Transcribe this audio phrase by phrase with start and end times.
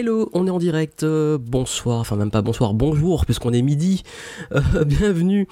[0.00, 4.02] Hello, on est en direct, euh, bonsoir, enfin même pas bonsoir, bonjour, puisqu'on est midi,
[4.54, 5.46] euh, bienvenue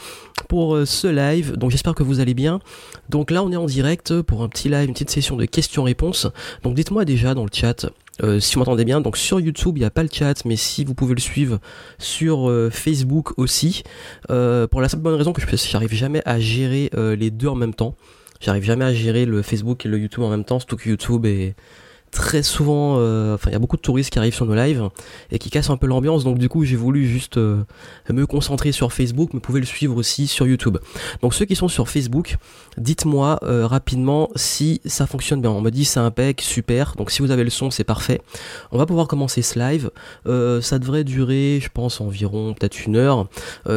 [0.49, 2.59] pour euh, ce live, donc j'espère que vous allez bien.
[3.11, 6.29] Donc là on est en direct pour un petit live, une petite session de questions-réponses,
[6.63, 7.91] donc dites-moi déjà dans le chat
[8.41, 10.83] si vous m'entendez bien, donc sur YouTube il n'y a pas le chat, mais si
[10.83, 11.59] vous pouvez le suivre
[11.99, 13.83] sur Facebook aussi,
[14.29, 17.75] pour la simple bonne raison que je n'arrive jamais à gérer les deux en même
[17.75, 17.97] temps.
[18.41, 21.27] J'arrive jamais à gérer le Facebook et le YouTube en même temps, surtout que YouTube
[21.27, 21.55] est
[22.11, 24.89] très souvent, euh, enfin il y a beaucoup de touristes qui arrivent sur nos lives
[25.31, 27.63] et qui cassent un peu l'ambiance, donc du coup j'ai voulu juste euh,
[28.11, 30.79] me concentrer sur Facebook, mais vous pouvez le suivre aussi sur YouTube.
[31.23, 32.37] Donc ceux qui sont sur Facebook,
[32.77, 35.51] dites-moi euh, rapidement si ça fonctionne bien.
[35.51, 38.21] On me dit c'est impec, super, donc si vous avez le son c'est parfait.
[38.73, 39.91] On va pouvoir commencer ce live,
[40.63, 43.27] ça devrait durer je pense environ peut-être une heure.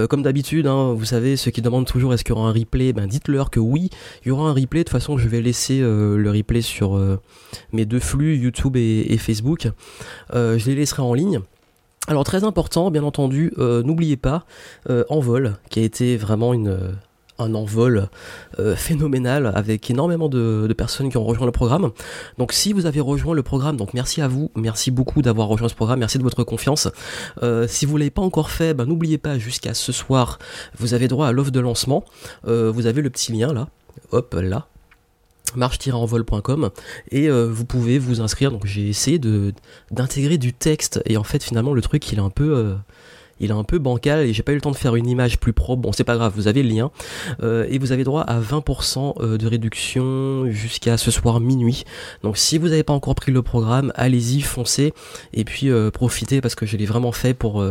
[0.09, 2.93] comme d'habitude, hein, vous savez, ceux qui demandent toujours est-ce qu'il y aura un replay,
[2.93, 3.89] ben dites-leur que oui,
[4.25, 6.99] il y aura un replay, de toute façon je vais laisser le replay sur
[7.73, 9.69] mes deux flux YouTube et, Facebook.
[10.33, 11.39] Euh, je les laisserai en ligne.
[12.07, 14.45] Alors très important, bien entendu, euh, n'oubliez pas
[14.89, 16.95] euh, Envol, qui a été vraiment une,
[17.37, 18.09] un envol
[18.75, 21.91] phénoménal avec énormément de, personnes qui ont rejoint le programme.
[22.39, 25.69] Donc si vous avez rejoint le programme, donc merci à vous, merci beaucoup d'avoir rejoint
[25.69, 26.87] ce programme, merci de votre confiance.
[27.67, 30.39] si vous l'avez pas encore fait, ben, n'oubliez pas jusqu'à ce soir,
[30.77, 32.03] vous avez droit à l'offre de lancement.
[32.45, 33.67] vous avez le petit lien là,
[34.11, 34.67] hop là,
[35.55, 36.69] marche-envol.com
[37.11, 38.51] et euh, vous pouvez vous inscrire.
[38.51, 39.53] Donc j'ai essayé de
[39.91, 42.75] d'intégrer du texte et en fait finalement le truc il est un peu euh,
[43.41, 45.39] il est un peu bancal et j'ai pas eu le temps de faire une image
[45.39, 45.81] plus propre.
[45.81, 46.91] Bon, c'est pas grave, vous avez le lien.
[47.41, 51.83] Euh, et vous avez droit à 20% euh, de réduction jusqu'à ce soir minuit.
[52.23, 54.93] Donc si vous n'avez pas encore pris le programme, allez-y, foncez
[55.33, 57.63] et puis euh, profitez parce que je l'ai vraiment fait pour,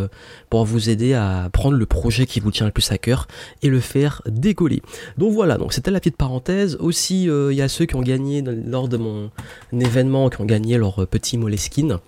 [0.50, 3.28] vous aider à prendre le projet qui vous tient le plus à cœur
[3.62, 4.82] et le faire décoller.
[5.16, 6.76] Donc voilà, donc c'était la petite parenthèse.
[6.80, 9.30] Aussi, il y a ceux qui ont gagné lors de mon
[9.72, 11.98] événement, qui ont gagné leur petit Moleskine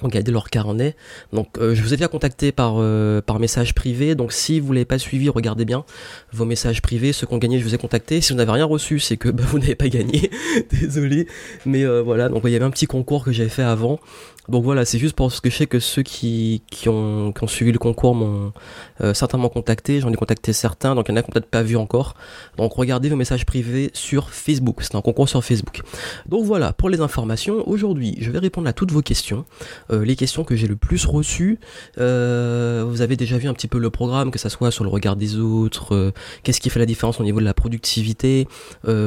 [0.00, 0.96] regarder leur carnet.
[1.32, 4.70] Donc euh, je vous ai déjà contacté par, euh, par message privé, donc si vous
[4.70, 5.84] ne l'avez pas suivi, regardez bien
[6.32, 8.20] vos messages privés, ceux qui ont gagné, je vous ai contacté.
[8.20, 10.30] Si vous n'avez rien reçu, c'est que bah, vous n'avez pas gagné,
[10.70, 11.26] désolé.
[11.66, 14.00] Mais euh, voilà, donc il y avait un petit concours que j'avais fait avant.
[14.48, 17.46] Donc voilà, c'est juste parce que je sais que ceux qui, qui, ont, qui ont
[17.46, 18.52] suivi le concours m'ont
[19.00, 21.50] euh, certainement contacté, j'en ai contacté certains, donc il y en a qui n'ont peut-être
[21.50, 22.14] pas vu encore.
[22.58, 25.80] Donc regardez vos messages privés sur Facebook, c'est un concours sur Facebook.
[26.26, 29.46] Donc voilà, pour les informations, aujourd'hui je vais répondre à toutes vos questions,
[29.90, 31.58] euh, les questions que j'ai le plus reçues.
[31.98, 34.90] Euh, vous avez déjà vu un petit peu le programme, que ça soit sur le
[34.90, 36.12] regard des autres,
[36.42, 38.46] qu'est-ce qui fait la différence au niveau de la productivité,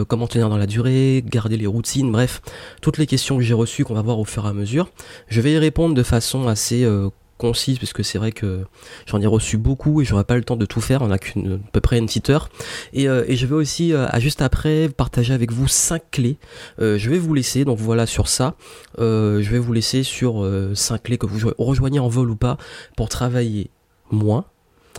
[0.08, 2.42] comment tenir dans la durée, garder les routines, bref,
[2.82, 4.90] toutes les questions que j'ai reçues qu'on va voir au fur et à mesure.
[5.28, 8.66] Je vais y répondre de façon assez euh, concise puisque c'est vrai que
[9.06, 11.02] j'en ai reçu beaucoup et j'aurai pas le temps de tout faire.
[11.02, 12.50] On a qu'une à peu près une petite heure.
[12.94, 16.38] Et, euh, je vais aussi euh, juste après partager avec vous cinq clés.
[16.80, 18.56] Je vais vous laisser donc voilà sur ça.
[18.98, 22.58] Je vais vous laisser sur cinq clés que vous rejoignez en vol ou pas
[22.96, 23.70] pour travailler
[24.12, 24.46] moins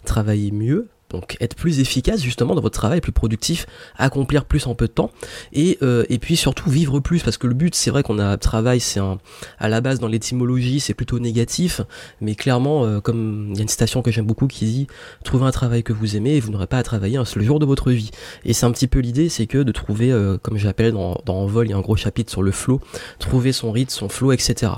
[0.05, 4.75] travailler mieux donc être plus efficace justement dans votre travail, plus productif, accomplir plus en
[4.75, 5.11] peu de temps,
[5.53, 8.37] et, euh, et puis surtout vivre plus, parce que le but c'est vrai qu'on a
[8.37, 9.19] travail, c'est un
[9.59, 11.81] à la base dans l'étymologie c'est plutôt négatif,
[12.21, 14.87] mais clairement euh, comme il y a une citation que j'aime beaucoup qui dit
[15.25, 17.59] trouvez un travail que vous aimez et vous n'aurez pas à travailler un seul jour
[17.59, 18.11] de votre vie.
[18.45, 21.37] Et c'est un petit peu l'idée, c'est que de trouver, euh, comme j'appelle dans, dans
[21.37, 22.81] Envol, il y a un gros chapitre sur le flow,
[23.19, 24.73] trouver son rythme, son flow, etc.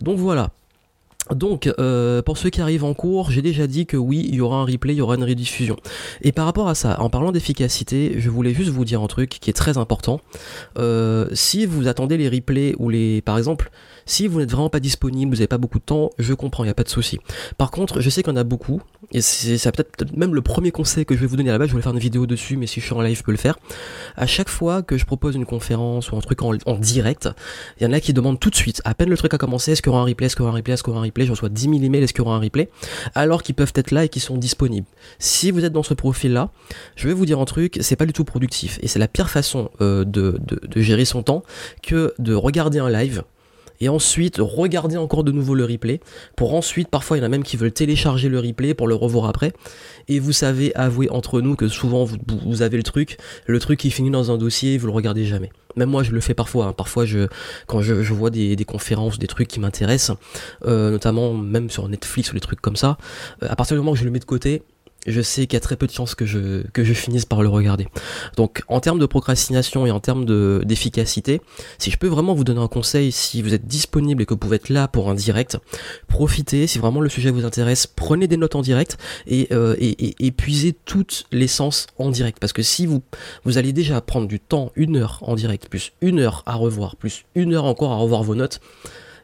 [0.00, 0.50] Donc voilà,
[1.34, 4.40] donc, euh, pour ceux qui arrivent en cours, j'ai déjà dit que oui, il y
[4.40, 5.76] aura un replay, il y aura une rediffusion.
[6.22, 9.30] Et par rapport à ça, en parlant d'efficacité, je voulais juste vous dire un truc
[9.30, 10.20] qui est très important.
[10.78, 13.70] Euh, si vous attendez les replays ou les, par exemple,
[14.10, 16.66] si vous n'êtes vraiment pas disponible, vous n'avez pas beaucoup de temps, je comprends, il
[16.66, 17.20] n'y a pas de souci.
[17.58, 18.82] Par contre, je sais qu'il y en a beaucoup,
[19.12, 21.82] et c'est peut-être même le premier conseil que je vais vous donner base, je voulais
[21.82, 23.56] faire une vidéo dessus, mais si je suis en live, je peux le faire.
[24.16, 27.28] À chaque fois que je propose une conférence ou un truc en, direct,
[27.78, 29.72] il y en a qui demandent tout de suite, à peine le truc a commencé,
[29.72, 30.94] est-ce qu'il y aura un replay, est-ce qu'il y aura un replay, est-ce qu'il y
[30.94, 32.68] aura un replay, je reçois 10 000 emails, est-ce qu'il y aura un replay,
[33.14, 34.88] alors qu'ils peuvent être là et qui sont disponibles.
[35.20, 36.50] Si vous êtes dans ce profil-là,
[36.96, 39.30] je vais vous dire un truc, c'est pas du tout productif, et c'est la pire
[39.30, 40.40] façon euh, de
[40.74, 41.44] gérer son temps
[41.80, 43.22] que de regarder un live,
[43.80, 46.00] et ensuite regarder encore de nouveau le replay
[46.36, 48.94] pour ensuite parfois il y en a même qui veulent télécharger le replay pour le
[48.94, 49.52] revoir après
[50.08, 53.90] et vous savez avouer entre nous que souvent vous, avez le truc le truc qui
[53.90, 56.72] finit dans un dossier vous le regardez jamais même moi je le fais parfois hein.
[56.72, 57.28] parfois je
[57.66, 60.16] quand je, vois des, conférences des trucs qui m'intéressent
[60.66, 62.98] euh, notamment même sur Netflix ou des trucs comme ça
[63.42, 64.62] euh, à partir du moment où je le mets de côté
[65.06, 66.62] je sais qu'il y a très peu de chances que je,
[66.94, 67.88] finisse par le regarder.
[68.36, 70.24] Donc en termes de procrastination et en termes
[70.64, 71.40] d'efficacité,
[71.78, 74.38] si je peux vraiment vous donner un conseil, si vous êtes disponible et que vous
[74.38, 75.58] pouvez être là pour un direct,
[76.08, 80.14] profitez, si vraiment le sujet vous intéresse, prenez des notes en direct et, euh, et,
[80.26, 82.38] épuisez toute l'essence en direct.
[82.40, 83.02] Parce que si vous,
[83.44, 86.96] vous allez déjà prendre du temps, une heure en direct, plus une heure à revoir,
[86.96, 88.60] plus une heure encore à revoir vos notes,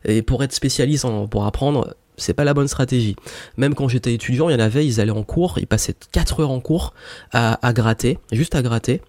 [0.04, 3.16] Et pour être spécialiste, pour apprendre, c'est pas la bonne stratégie.
[3.56, 6.40] Même quand j'étais étudiant, il y en avait, ils allaient en cours, ils passaient 4
[6.40, 6.94] heures en cours
[7.32, 9.02] à, gratter, juste à gratter,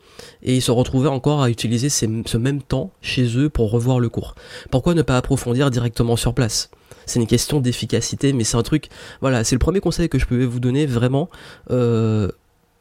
[0.44, 4.10] et ils se retrouvaient encore à utiliser ce même temps chez eux pour revoir le
[4.10, 4.36] cours.
[4.72, 6.70] Pourquoi ne pas approfondir directement sur place?
[7.06, 8.90] C'est une question d'efficacité, mais c'est un truc,
[9.22, 11.30] voilà, c'est le premier conseil que je pouvais vous donner, vraiment.
[11.72, 12.30] Euh,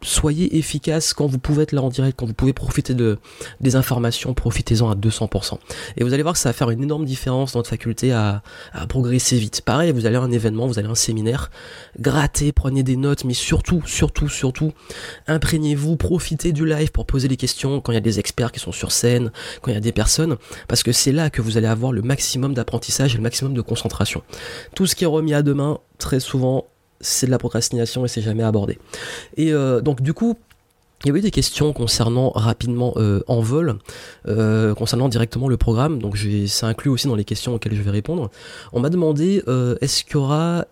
[0.06, 3.19] soyez efficace quand vous pouvez être là en direct, quand vous pouvez profiter de,
[3.61, 5.58] des informations, profitez-en à 200%.
[5.97, 8.43] Et vous allez voir que ça va faire une énorme différence dans votre faculté à,
[8.88, 9.62] progresser vite.
[9.62, 11.50] Pareil, vous allez à un événement, vous allez à un séminaire,
[11.99, 14.73] grattez, prenez des notes, mais surtout, surtout, surtout,
[15.26, 18.61] imprégnez-vous, profitez du live pour poser des questions quand il y a des experts qui
[18.61, 20.37] sont sur scène, quand il y a des personnes,
[20.69, 23.61] parce que c'est là que vous allez avoir le maximum d'apprentissage et le maximum de
[23.61, 24.23] concentration.
[24.75, 26.67] Tout ce qui est remis à demain, très souvent,
[27.00, 28.78] c'est de la procrastination et c'est jamais abordé.
[29.37, 30.37] Et euh, donc du coup,
[31.04, 33.76] il y avait des questions concernant rapidement euh, en vol,
[34.28, 37.90] euh, concernant directement le programme, donc ça inclut aussi dans les questions auxquelles je vais
[37.90, 38.31] répondre.
[38.72, 40.04] On m'a demandé euh, est-ce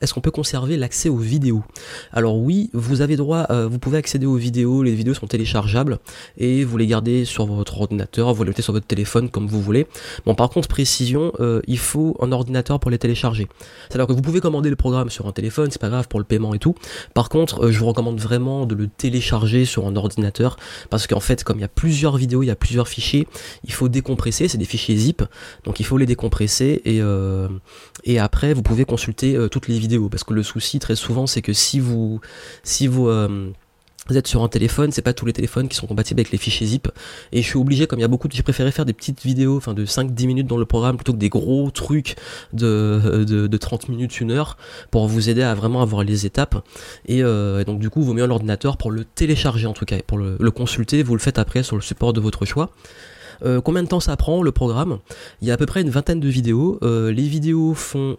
[0.01, 1.63] est-ce qu'on peut conserver l'accès aux vidéos?
[2.11, 5.99] Alors oui, vous avez droit, vous pouvez accéder aux vidéos, les vidéos sont téléchargeables
[6.39, 9.61] et vous les gardez sur votre ordinateur, vous les mettez sur votre téléphone comme vous
[9.61, 9.87] voulez.
[10.25, 11.33] Bon par contre précision,
[11.67, 13.49] il faut un ordinateur pour les télécharger.
[13.89, 16.25] C'est-à-dire que vous pouvez commander le programme sur un téléphone, c'est pas grave pour le
[16.25, 16.75] paiement et tout.
[17.13, 20.14] Par contre, je vous recommande vraiment de le télécharger sur un ordinateur
[20.91, 23.27] parce qu'en fait comme il y a plusieurs vidéos, il y a plusieurs fichiers,
[23.65, 25.23] il faut décompresser, c'est des fichiers zip,
[25.65, 27.49] donc il faut les décompresser et, euh,
[28.19, 31.43] après vous pouvez consulter euh, toutes les vidéos parce que le souci très souvent c'est
[31.43, 32.21] que si vous
[32.63, 33.51] si vous euh,
[34.09, 36.39] vous êtes sur un téléphone, c'est pas tous les téléphones qui sont compatibles avec les
[36.39, 36.89] fichiers zip.
[37.33, 39.23] Et je suis obligé, comme il y a beaucoup de, j'ai préféré faire des petites
[39.23, 42.17] vidéos, enfin de 5-10 minutes dans le programme plutôt que des gros trucs
[42.53, 44.57] de, de, de 30 minutes, une heure,
[44.91, 46.65] pour vous aider à vraiment avoir les étapes.
[47.07, 50.19] Et, euh, donc du coup, vous mettez l'ordinateur pour le télécharger en tout cas, pour
[50.19, 52.71] le, consulter, vous le faites après sur le support de votre choix.
[53.45, 54.99] Euh, combien de temps ça prend le programme?
[55.43, 56.79] Il y a à peu près une vingtaine de vidéos.
[56.83, 58.17] Euh, les vidéos font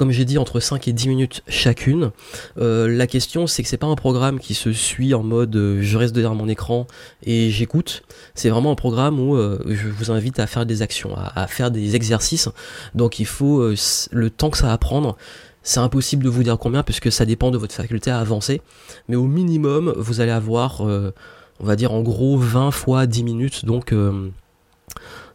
[0.00, 2.10] comme j'ai dit, entre 5 et 10 minutes chacune.
[2.56, 5.82] Euh, la question, c'est que c'est pas un programme qui se suit en mode euh,
[5.82, 6.86] je reste derrière mon écran
[7.22, 8.02] et j'écoute.
[8.34, 11.70] C'est vraiment un programme où euh, je vous invite à faire des actions, à, faire
[11.70, 12.48] des exercices.
[12.94, 13.62] Donc il faut
[14.10, 15.18] le temps que ça va prendre.
[15.62, 18.62] C'est impossible de vous dire combien puisque ça dépend de votre faculté à avancer.
[19.08, 21.12] Mais au minimum, vous allez avoir, on
[21.60, 23.64] va dire en gros 20 fois 10 minutes.
[23.66, 23.92] Donc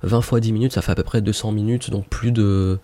[0.06, 2.79] 20 fois 10 minutes, ça fait à peu près 200 minutes, donc plus de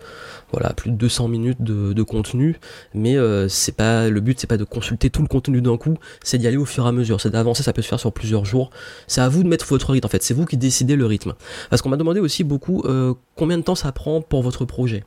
[0.52, 2.58] voilà, plus de 200 minutes de, contenu,
[2.94, 5.96] mais euh, c'est pas le but, c'est pas de consulter tout le contenu d'un coup,
[6.22, 8.12] c'est d'y aller au fur et à mesure, c'est d'avancer, ça peut se faire sur
[8.12, 8.70] plusieurs jours.
[9.06, 11.34] C'est à vous de mettre votre rythme en fait, c'est vous qui décidez le rythme.
[11.70, 15.04] Parce qu'on m'a demandé aussi beaucoup euh, combien de temps ça prend pour votre projet,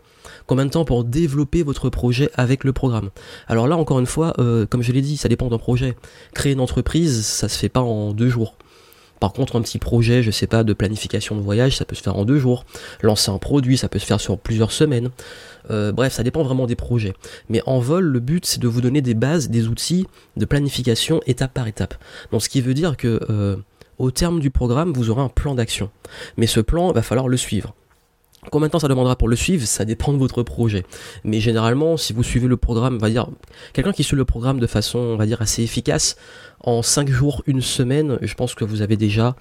[0.48, 3.10] combien de temps pour développer votre projet avec le programme?
[3.48, 5.96] Alors là encore une fois, euh, comme je l'ai dit, ça dépend d'un projet.
[6.34, 8.56] Créer une entreprise, ça se fait pas en deux jours.
[9.26, 12.04] Par contre, un petit projet, je sais pas, de planification de voyage, ça peut se
[12.04, 12.64] faire en deux jours.
[13.02, 15.10] Lancer un produit, ça peut se faire sur plusieurs semaines.
[15.72, 17.16] Euh, bref, ça dépend vraiment des projets.
[17.50, 20.06] Mais en vol, le but, c'est de vous donner des bases, des outils
[20.38, 21.96] de planification étape par étape.
[22.32, 23.56] Donc, ce qui veut dire que euh,
[23.98, 25.90] au terme du programme, vous aurez un plan d'action.
[26.38, 27.74] Mais ce plan, il va falloir le suivre.
[28.52, 30.86] Combien de temps ça demandera pour le suivre Ça dépend de votre projet.
[31.24, 33.28] Mais généralement, si vous suivez le programme, on va dire,
[33.74, 36.16] quelqu'un qui suit le programme de façon, on va dire, assez efficace,
[36.62, 39.36] en 5 jours, une semaine, je pense que vous avez déjà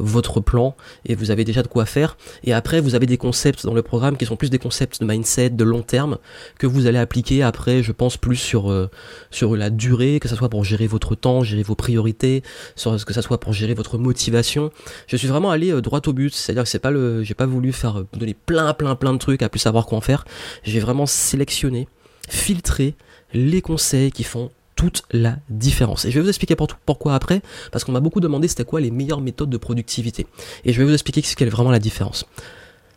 [0.00, 0.74] votre plan
[1.04, 2.16] et vous avez déjà de quoi faire.
[2.44, 5.06] Et après, vous avez des concepts dans le programme qui sont plus des concepts de
[5.06, 6.18] mindset, de long terme,
[6.58, 8.90] que vous allez appliquer après, je pense, plus sur, euh,
[9.30, 12.42] sur la durée, que ce soit pour gérer votre temps, gérer vos priorités,
[12.76, 14.70] que ce soit pour gérer votre motivation.
[15.06, 17.46] Je suis vraiment allé euh, droit au but, c'est-à-dire que c'est pas le, j'ai pas
[17.46, 20.24] voulu faire euh, donner plein, plein, plein de trucs à plus savoir quoi en faire.
[20.62, 21.88] J'ai vraiment sélectionné,
[22.28, 22.94] filtré
[23.32, 26.06] les conseils qui font toute la différence.
[26.06, 26.56] Et je vais vous expliquer
[26.86, 30.26] pourquoi après, parce qu'on m'a beaucoup demandé c'était quoi les meilleures méthodes de productivité.
[30.64, 32.24] Et je vais vous expliquer quelle est vraiment la différence.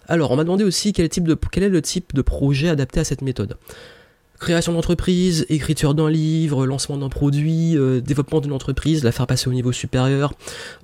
[0.07, 3.01] Alors, on m'a demandé aussi quel, type de, quel est le type de projet adapté
[3.01, 3.57] à cette méthode.
[4.39, 9.49] Création d'entreprise, écriture d'un livre, lancement d'un produit, euh, développement d'une entreprise, la faire passer
[9.49, 10.31] au niveau supérieur,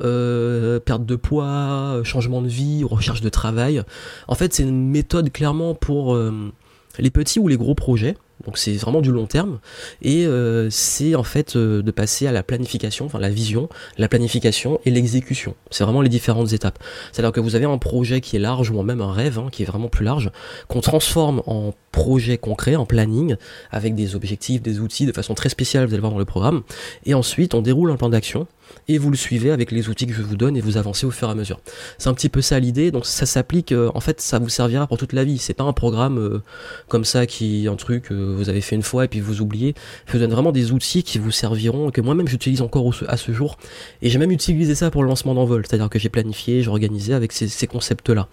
[0.02, 3.84] euh, perte de poids, changement de vie, recherche de travail.
[4.28, 6.52] En fait, c'est une méthode clairement pour euh,
[6.98, 8.18] les petits ou les gros projets.
[8.46, 9.60] Donc c'est vraiment du long terme
[10.02, 14.08] et euh, c'est en fait euh, de passer à la planification, enfin la vision, la
[14.08, 15.56] planification et l'exécution.
[15.72, 16.80] C'est vraiment les différentes étapes.
[17.12, 19.64] C'est-à-dire que vous avez un projet qui est large ou même un rêve hein, qui
[19.64, 20.32] est vraiment plus large,
[20.68, 23.36] qu'on transforme en projet concret, en planning,
[23.72, 26.62] avec des objectifs, des outils de façon très spéciale, vous allez voir dans le programme.
[27.06, 28.48] Et ensuite on déroule un plan d'action
[28.88, 31.12] et vous le suivez avec les outils que je vous donne et vous avancez au
[31.12, 31.60] fur et à mesure.
[31.98, 34.88] C'est un petit peu ça l'idée, donc ça s'applique, euh, en fait ça vous servira
[34.88, 36.42] pour toute la vie, c'est pas un programme euh,
[36.88, 39.76] comme ça qui un truc que vous avez fait une fois et puis vous oubliez.
[40.08, 43.32] Je vous donne vraiment des outils qui vous serviront, que moi-même j'utilise encore à ce
[43.32, 43.58] jour,
[44.02, 47.14] et j'ai même utilisé ça pour le lancement d'envol, c'est-à-dire que j'ai planifié, j'ai organisé
[47.14, 48.28] avec ces, concepts-là.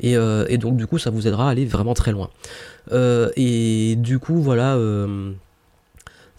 [0.00, 2.30] Et, et, donc du coup ça vous aidera à aller vraiment très loin.
[2.92, 4.76] Et du coup voilà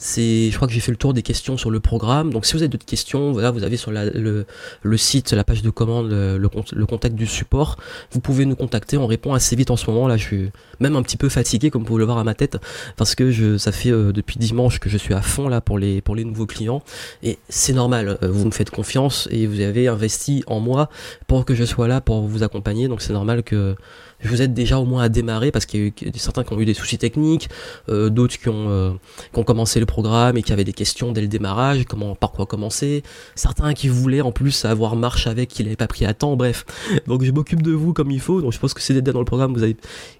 [0.01, 2.31] c'est, je crois que j'ai fait le tour des questions sur le programme.
[2.31, 4.45] Donc si vous avez d'autres questions, voilà, vous avez sur le,
[4.81, 7.75] le, site, la page de commande, le, le, contact du support.
[8.11, 8.97] Vous pouvez nous contacter.
[8.97, 10.07] On répond assez vite en ce moment.
[10.07, 12.33] Là, je suis même un petit peu fatigué, comme vous pouvez le voir à ma
[12.33, 12.57] tête,
[12.95, 15.77] parce que je, ça fait euh, depuis dimanche que je suis à fond là pour
[15.77, 16.81] les pour les nouveaux clients.
[17.21, 18.17] Et c'est normal.
[18.23, 20.89] Euh, vous me faites confiance et vous avez investi en moi
[21.27, 22.87] pour que je sois là pour vous accompagner.
[22.87, 23.75] Donc c'est normal que
[24.21, 26.53] je vous aide déjà au moins à démarrer parce qu'il y a eu certains qui
[26.53, 27.49] ont eu des soucis techniques,
[27.89, 28.91] euh, d'autres qui ont euh,
[29.33, 32.31] qui ont commencé le programme et qui avaient des questions dès le démarrage, comment par
[32.31, 33.03] quoi commencer,
[33.35, 36.65] certains qui voulaient en plus avoir marche avec qui n'avaient pas pris à temps, bref.
[37.07, 38.41] Donc je m'occupe de vous comme il faut.
[38.41, 39.73] Donc je pense que c'est dans le programme, vous avez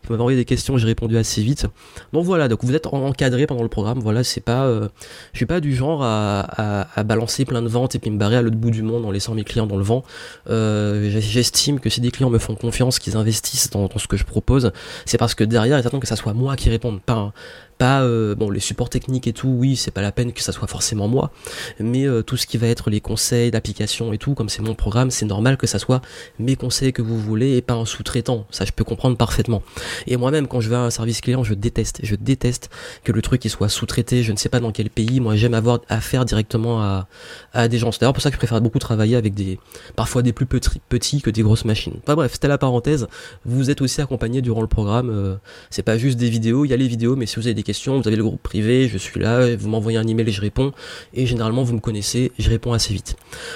[0.10, 1.68] vous m'avez envoyé des questions, j'ai répondu assez vite.
[2.14, 4.00] Donc voilà, donc vous êtes encadré pendant le programme.
[4.00, 4.88] Voilà, c'est pas euh,
[5.34, 8.18] je suis pas du genre à, à, à, balancer plein de ventes et puis me
[8.18, 10.04] barrer à l'autre bout du monde en laissant mes clients dans le vent.
[10.50, 14.26] Euh, J'estime que si des clients me font confiance, qu'ils investissent dans ce que je
[14.26, 14.72] propose,
[15.06, 17.34] c'est parce que derrière, ils attendent que ça soit moi qui réponde, pas,
[17.80, 20.52] pas euh, bon les supports techniques et tout oui c'est pas la peine que ça
[20.52, 21.32] soit forcément moi
[21.80, 24.76] mais euh, tout ce qui va être les conseils d'application et tout comme c'est mon
[24.76, 26.02] programme c'est normal que ça soit
[26.38, 28.46] mes conseils que vous voulez et pas un sous-traitant.
[28.52, 29.64] Ça je peux comprendre parfaitement.
[30.08, 32.70] Et moi-même quand je vais à un service client je déteste je déteste
[33.04, 34.24] que le truc il soit sous-traité.
[34.24, 35.20] Je ne sais pas dans quel pays.
[35.20, 37.08] Moi j'aime avoir affaire directement à,
[37.54, 37.92] à des gens.
[37.92, 39.60] C'est d'ailleurs pour ça que je préfère beaucoup travailler avec des
[39.96, 41.96] parfois des plus petits, petits que des grosses machines.
[42.04, 43.08] Enfin bref c'était la parenthèse.
[43.46, 45.36] Vous êtes aussi accompagné durant le programme euh,
[45.70, 46.66] c'est pas juste des vidéos.
[46.66, 48.88] Il y a les vidéos mais si vous avez des vous avez le groupe privé,
[48.88, 50.72] je suis là, vous m'envoyez un email et je réponds,
[51.14, 53.16] et généralement vous me connaissez, je réponds assez vite.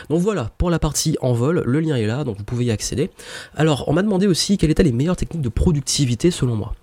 [0.10, 2.72] Donc voilà, pour la partie en vol, le lien est là, donc vous pouvez y
[2.72, 3.10] accéder.
[3.56, 6.74] Alors, on m'a demandé aussi quelles étaient les meilleures techniques de productivité selon moi.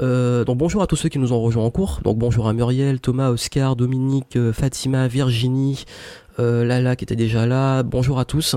[0.00, 2.52] Euh, donc bonjour à tous ceux qui nous ont rejoints en cours, donc bonjour à
[2.52, 5.84] Muriel, Thomas, Oscar, Dominique, euh, Fatima, Virginie,
[6.38, 8.56] euh, Lala qui était déjà là, bonjour à tous,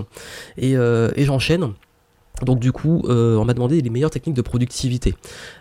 [0.58, 1.74] et, et j'enchaîne.
[2.44, 5.14] Donc du coup, on m'a demandé les meilleures techniques de productivité.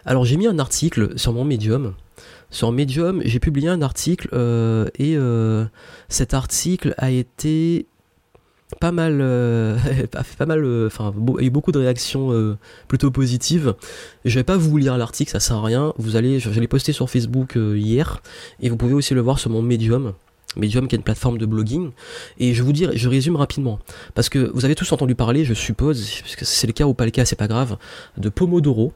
[0.04, 1.94] Alors j'ai mis un article sur mon médium
[2.50, 5.66] sur Medium, j'ai publié un article euh, et euh,
[6.08, 7.86] cet article a été
[8.80, 9.76] pas mal, euh,
[10.38, 12.56] pas mal, enfin, a eu beaucoup de réactions
[12.86, 13.74] plutôt positives.
[14.24, 15.92] Je vais pas vous lire l'article, ça sert à rien.
[15.98, 18.22] Vous allez, je, l'ai posté sur Facebook hier
[18.60, 20.14] et vous pouvez aussi le voir sur mon Medium.
[20.56, 21.90] Medium qui est une plateforme de blogging
[22.38, 23.78] et je vous dis je résume rapidement
[24.14, 26.94] parce que vous avez tous entendu parler je suppose parce que c'est le cas ou
[26.94, 27.76] pas le cas c'est pas grave
[28.16, 28.94] de Pomodoro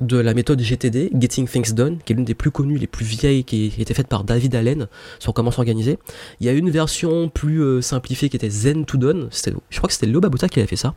[0.00, 3.04] de la méthode GTD, Getting Things Done, qui est l'une des plus connues, les plus
[3.04, 5.98] vieilles, qui était faite par David Allen sur comment s'organiser.
[6.40, 9.28] Il y a une version plus euh, simplifiée qui était Zen to Done,
[9.70, 10.94] je crois que c'était Lobabuta qui avait fait ça,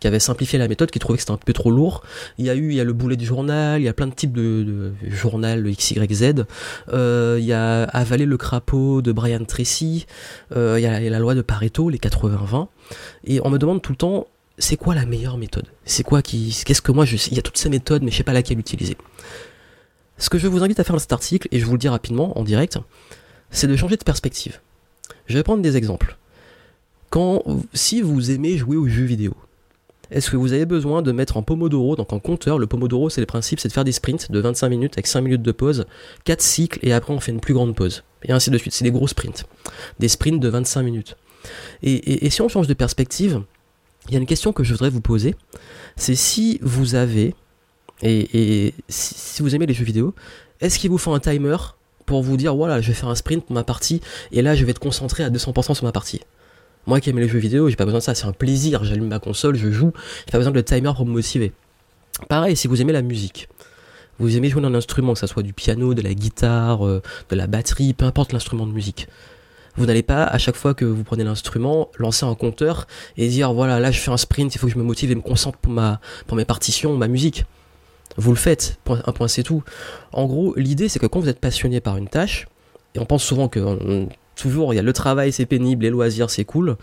[0.00, 2.02] qui avait simplifié la méthode, qui trouvait que c'était un peu trop lourd.
[2.38, 4.06] Il y a eu, il y a le boulet du journal, il y a plein
[4.06, 6.44] de types de, journal XYZ,
[6.92, 10.06] euh, il y a Avaler le crapaud de Brian Tracy,
[10.56, 12.68] euh, a, il y a la loi de Pareto, les 80-20,
[13.24, 14.26] et on me demande tout le temps
[14.58, 15.66] c'est quoi la meilleure méthode?
[15.84, 18.16] C'est quoi qui, qu'est-ce que moi je Il y a toutes ces méthodes, mais je
[18.16, 18.96] sais pas laquelle utiliser.
[20.18, 21.88] Ce que je vous invite à faire dans cet article, et je vous le dis
[21.88, 22.78] rapidement en direct,
[23.50, 24.60] c'est de changer de perspective.
[25.26, 26.16] Je vais prendre des exemples.
[27.10, 27.42] Quand,
[27.74, 29.34] si vous aimez jouer aux jeux vidéo,
[30.10, 33.22] est-ce que vous avez besoin de mettre en Pomodoro, donc en compteur, le Pomodoro c'est
[33.22, 35.86] le principe, c'est de faire des sprints de 25 minutes avec 5 minutes de pause,
[36.24, 38.04] 4 cycles et après on fait une plus grande pause.
[38.22, 39.46] Et ainsi de suite, c'est des gros sprints.
[39.98, 41.16] Des sprints de 25 minutes.
[41.82, 43.42] et si on change de perspective,
[44.08, 45.34] il y a une question que je voudrais vous poser,
[45.96, 47.34] c'est si vous avez,
[48.02, 50.14] et, si, vous aimez les jeux vidéo,
[50.60, 51.56] est-ce qu'il vous faut un timer
[52.06, 54.00] pour vous dire, voilà, je vais faire un sprint pour ma partie,
[54.32, 56.20] et là je vais être concentré à 200% sur ma partie?
[56.86, 59.06] Moi qui aime les jeux vidéo, j'ai pas besoin de ça, c'est un plaisir, j'allume
[59.06, 59.92] ma console, je joue,
[60.26, 61.52] j'ai pas besoin de timer pour me motiver.
[62.28, 63.48] Pareil, si vous aimez la musique,
[64.18, 67.36] vous aimez jouer d'un instrument, que ce soit du piano, de la guitare, euh, de
[67.36, 69.08] la batterie, peu importe l'instrument de musique,
[69.76, 72.86] vous n'allez pas, à chaque fois que vous prenez l'instrument, lancer un compteur
[73.16, 75.14] et dire voilà, là je fais un sprint, il faut que je me motive et
[75.14, 77.44] me concentre pour, ma, pour mes partitions, ma musique.
[78.16, 79.62] Vous le faites, un point c'est tout.
[80.12, 82.46] En gros, l'idée c'est que quand vous êtes passionné par une tâche,
[82.94, 86.28] et on pense souvent que toujours il y a le travail c'est pénible, les loisirs
[86.28, 86.76] c'est cool,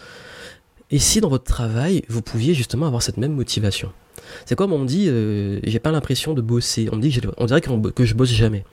[0.89, 3.91] et si dans votre travail vous pouviez justement avoir cette même motivation?
[4.45, 7.45] C'est comme on me dit, euh, j'ai pas l'impression de bosser, on me dit on
[7.45, 8.65] dirait que je bosse jamais.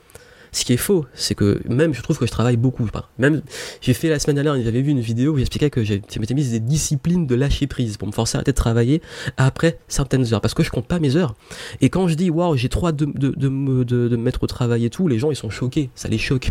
[0.51, 2.87] Ce qui est faux, c'est que même je trouve que je travaille beaucoup.
[3.17, 3.41] Même
[3.81, 6.59] j'ai fait la semaine dernière, j'avais vu une vidéo où j'expliquais que j'ai mis des
[6.59, 9.01] disciplines de lâcher prise pour me forcer à arrêter de travailler
[9.37, 11.35] après certaines heures, parce que je compte pas mes heures.
[11.81, 14.89] Et quand je dis waouh, j'ai trois de, de, de, de, mettre au travail et
[14.89, 16.49] tout, les gens ils sont choqués, ça les choque.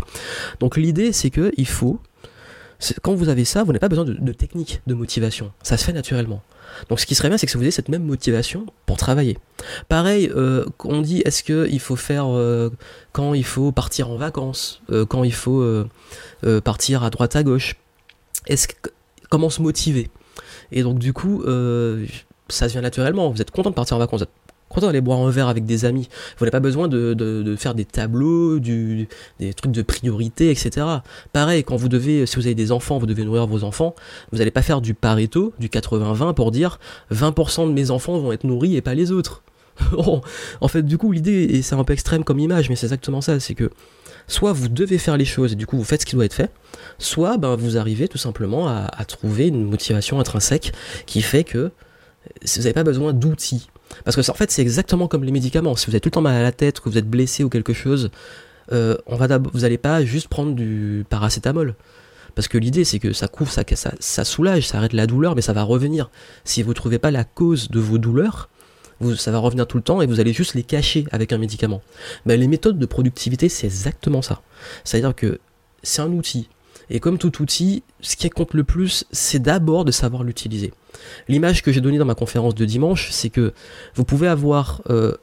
[0.59, 1.99] Donc l'idée c'est que il faut
[3.01, 5.51] quand vous avez ça, vous n'avez pas besoin de, technique de motivation.
[5.63, 6.41] Ça se fait naturellement.
[6.89, 9.37] Donc ce qui serait bien, c'est que vous ayez cette même motivation pour travailler.
[9.89, 12.69] Pareil, euh, on dit est-ce qu'il faut faire euh,
[13.11, 15.63] quand il faut partir en vacances, euh, quand il faut
[16.63, 17.75] partir à droite à gauche.
[18.47, 18.67] Est-ce
[19.29, 20.09] comment se motiver?
[20.71, 21.43] Et donc du coup,
[22.49, 23.29] ça se vient naturellement.
[23.29, 24.23] Vous êtes content de partir en vacances,
[24.77, 26.07] content d'aller boire un verre avec des amis.
[26.37, 29.07] Vous n'avez pas besoin de, faire des tableaux, des
[29.55, 30.85] trucs de priorité, etc.
[31.33, 33.95] Pareil, quand vous devez, si vous avez des enfants, vous devez nourrir vos enfants,
[34.31, 36.79] vous n'allez pas faire du Pareto, du 80-20 pour dire
[37.11, 39.41] 20% de mes enfants vont être nourris et pas les autres.
[40.61, 43.21] en fait, du coup, l'idée, et c'est un peu extrême comme image, mais c'est exactement
[43.21, 43.71] ça, c'est que
[44.27, 46.33] soit vous devez faire les choses et du coup vous faites ce qui doit être
[46.33, 46.51] fait,
[46.99, 50.73] soit ben, vous arrivez tout simplement à, à trouver une motivation intrinsèque
[51.05, 51.71] qui fait que
[52.43, 53.69] vous n'avez pas besoin d'outils.
[54.03, 55.75] Parce que en fait c'est exactement comme les médicaments.
[55.75, 57.49] Si vous avez tout le temps mal à la tête, que vous êtes blessé ou
[57.49, 58.09] quelque chose,
[58.71, 61.75] euh, on va vous n'allez pas juste prendre du paracétamol.
[62.35, 63.63] Parce que l'idée c'est que ça couvre, ça,
[63.99, 66.11] ça, soulage, ça arrête la douleur, mais ça va revenir.
[66.43, 68.49] Si vous ne trouvez pas la cause de vos douleurs,
[68.99, 71.37] vous, ça va revenir tout le temps et vous allez juste les cacher avec un
[71.37, 71.81] médicament.
[72.25, 74.41] Mais les méthodes de productivité, c'est exactement ça.
[74.83, 75.39] C'est-à-dire que
[75.83, 76.49] c'est un outil.
[76.89, 80.73] Et comme tout outil, ce qui compte le plus, c'est d'abord de savoir l'utiliser.
[81.27, 83.53] L'image que j'ai donnée dans ma conférence de dimanche, c'est que
[83.95, 85.13] vous pouvez avoir, euh,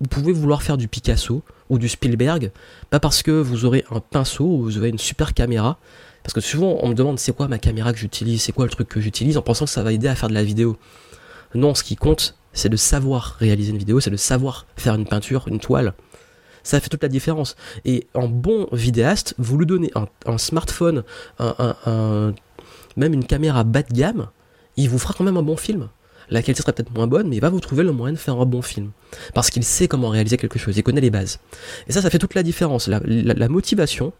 [0.00, 2.50] vous pouvez vouloir faire du Picasso ou du Spielberg,
[2.90, 5.78] pas parce que vous aurez un pinceau ou vous aurez une super caméra,
[6.22, 8.70] parce que souvent on me demande c'est quoi ma caméra que j'utilise, c'est quoi le
[8.70, 10.76] truc que j'utilise, en pensant que ça va aider à faire de la vidéo.
[11.54, 15.06] Non, ce qui compte, c'est de savoir réaliser une vidéo, c'est de savoir faire une
[15.06, 15.94] peinture, une toile.
[16.62, 17.56] Ça fait toute la différence.
[17.84, 19.90] Et en bon vidéaste, vous lui donnez
[20.26, 21.04] un, smartphone,
[21.38, 24.28] même une caméra bas de gamme,
[24.76, 25.88] il vous fera quand même un bon film.
[26.30, 28.38] La qualité sera peut-être moins bonne, mais il va vous trouver le moyen de faire
[28.38, 28.90] un bon film.
[29.32, 31.40] Parce qu'il sait comment réaliser quelque chose, il connaît les bases.
[31.86, 32.86] Et ça, ça fait toute la différence.
[32.86, 34.12] La, la, la motivation,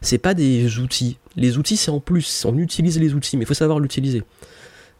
[0.00, 1.18] c'est pas des outils.
[1.34, 2.44] Les outils, c'est en plus.
[2.44, 4.22] On utilise les outils, mais il faut savoir l'utiliser.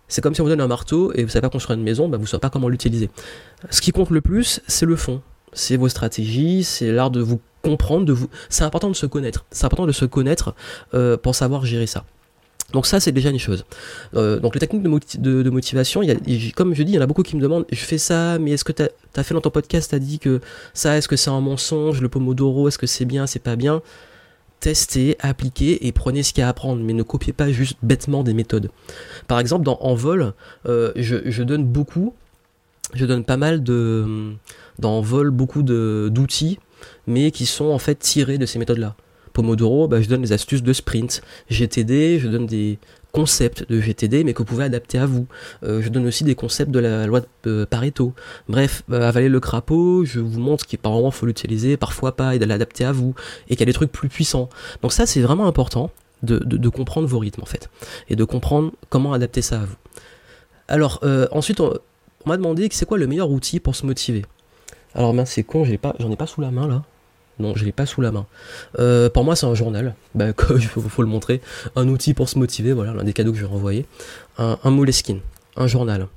[0.08, 2.08] C'est comme si on vous donne un marteau et vous savez pas construire une maison,
[2.08, 3.10] bah vous savez pas comment l'utiliser.
[3.70, 5.22] Ce qui compte le plus, c'est le fond.
[5.58, 8.28] C'est vos stratégies, c'est l'art de vous comprendre, de vous.
[8.48, 9.44] C'est important de se connaître.
[9.50, 10.54] C'est important de se connaître
[10.94, 12.04] euh, pour savoir gérer ça.
[12.72, 13.64] Donc ça, c'est déjà une chose.
[14.14, 16.02] Euh, donc les techniques de, moti de, de motivation,
[16.54, 18.52] comme je dis, il y en a beaucoup qui me demandent, je fais ça, mais
[18.52, 20.40] est-ce que tu as, as, fait dans ton podcast, tu as dit que
[20.74, 23.80] ça, est-ce que c'est un mensonge, le pomodoro, est-ce que c'est bien, c'est pas bien?
[24.60, 27.78] Testez, appliquez et prenez ce qu'il y a à apprendre, mais ne copiez pas juste
[27.82, 28.70] bêtement des méthodes.
[29.28, 30.34] Par exemple, dans En vol,
[30.66, 32.12] euh, je donne beaucoup,
[32.92, 34.34] je donne pas mal de,
[34.78, 36.58] dans En vol, beaucoup d'outils,
[37.06, 38.96] mais qui sont en fait tirés de ces méthodes-là.
[39.32, 41.22] Pomodoro, bah, je donne des astuces de sprint.
[41.48, 42.78] GTD, je donne des
[43.12, 45.26] concepts de GTD, mais que vous pouvez adapter à vous.
[45.62, 48.14] Euh, je donne aussi des concepts de la loi de euh, Pareto.
[48.48, 52.34] Bref, euh, avaler le crapaud, je vous montre qu'il par moment faut l'utiliser, parfois pas,
[52.34, 53.14] et de l'adapter à vous,
[53.48, 54.48] et qu'il y a des trucs plus puissants.
[54.82, 55.90] Donc ça, c'est vraiment important
[56.22, 57.70] de, comprendre vos rythmes, en fait,
[58.08, 59.76] et de comprendre comment adapter ça à vous.
[60.66, 61.72] Alors, ensuite, on,
[62.24, 64.24] on m'a demandé c'est quoi le meilleur outil pour se motiver.
[64.94, 66.82] Alors, mince, c'est con, j'en ai, pas, ai pas sous la main, là.
[67.38, 68.26] Non, je l'ai pas sous la main.
[68.78, 69.94] Euh, pour moi, c'est un journal.
[70.14, 71.40] Bah, il faut, le montrer.
[71.76, 72.72] Un outil pour se motiver.
[72.72, 73.86] Voilà, l'un des cadeaux que je vais renvoyer.
[74.38, 75.20] Un, un Moleskine.
[75.56, 76.08] Un journal.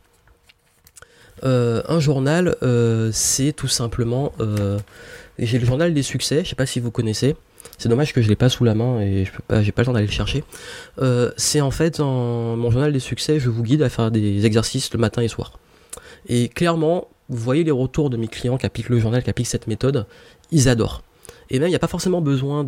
[1.44, 4.32] Euh, un journal, euh, c'est tout simplement.
[5.38, 6.44] J'ai le journal des succès.
[6.44, 7.36] Je sais pas si vous connaissez.
[7.78, 9.82] C'est dommage que je l'ai pas sous la main et je peux pas, j'ai pas
[9.82, 10.44] le temps d'aller le chercher.
[11.38, 13.40] C'est en fait mon journal des succès.
[13.40, 15.60] Je vous guide à faire des exercices le matin et soir.
[16.28, 19.48] Et clairement, vous voyez les retours de mes clients qui appliquent le journal, qui appliquent
[19.48, 20.06] cette méthode,
[20.52, 21.04] ils adorent.
[21.50, 22.66] Et même, il n'y a pas forcément besoin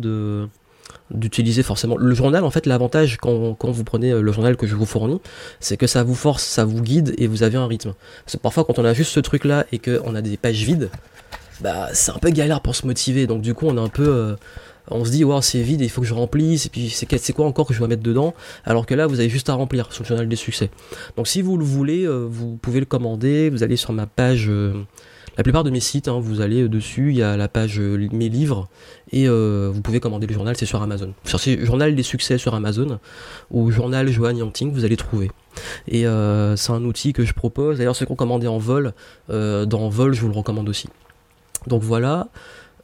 [1.10, 2.44] d'utiliser forcément le journal.
[2.44, 5.20] En fait l'avantage quand, vous prenez le journal que je vous fournis
[5.60, 7.94] c'est que ça vous force ça vous guide et vous avez un rythme.
[8.24, 10.62] Parce que parfois quand on a juste ce truc là et qu'on a des pages
[10.64, 10.90] vides
[11.60, 13.26] bah c'est un peu galère pour se motiver.
[13.26, 14.36] Donc du coup on est un peu euh,
[14.90, 17.46] on se dit wow, c'est vide il faut que je remplisse et puis c'est quoi
[17.46, 18.34] encore que je dois mettre dedans?
[18.64, 20.70] Alors que là vous avez juste à remplir sur le journal des succès
[21.16, 24.46] donc si vous le voulez euh, vous pouvez le commander vous allez sur ma page
[24.48, 24.72] euh,
[25.36, 28.08] la plupart de mes sites, hein, vous allez dessus, il y a la page euh,
[28.12, 28.68] mes livres
[29.10, 31.12] et euh, vous pouvez commander le journal, c'est sur Amazon.
[31.24, 33.00] Cherchez journal des succès sur Amazon
[33.50, 35.32] ou journal Johan Yangting, vous allez trouver.
[35.88, 37.78] Et euh, c'est un outil que je propose.
[37.78, 38.92] D'ailleurs, ceux qui ont commandé en vol,
[39.30, 40.88] euh, dans vol, je vous le recommande aussi.
[41.66, 42.28] Donc voilà.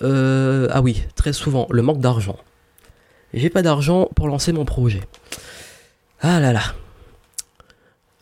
[0.03, 2.39] Euh, ah oui, très souvent, le manque d'argent.
[3.35, 5.03] J'ai pas d'argent pour lancer mon projet.
[6.21, 6.63] Ah là là.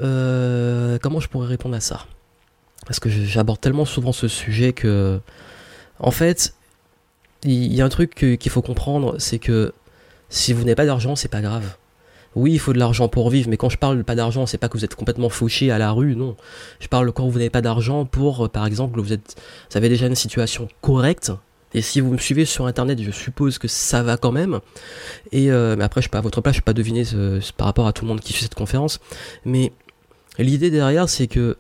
[0.01, 2.07] Euh, comment je pourrais répondre à ça?
[2.87, 5.21] Parce que j'aborde tellement souvent ce sujet que,
[5.99, 6.55] en fait,
[7.43, 9.73] il y a un truc qu'il faut comprendre, c'est que
[10.29, 11.77] si vous n'avez pas d'argent, c'est pas grave.
[12.35, 14.59] Oui, il faut de l'argent pour vivre, mais quand je parle de pas d'argent, c'est
[14.59, 16.37] pas que vous êtes complètement fauché à la rue, non.
[16.79, 19.37] Je parle quand vous n'avez pas d'argent pour, par exemple, vous êtes,
[19.71, 21.33] vous avez déjà une situation correcte,
[21.75, 24.61] Et si vous me suivez sur internet, je suppose que ça va quand même.
[25.33, 27.05] Et euh, mais après, je suis pas à votre place, je peux pas deviner
[27.57, 29.01] par rapport à tout le monde qui suit cette conférence.
[29.45, 29.73] Mais
[30.39, 31.57] l'idée derrière, c'est que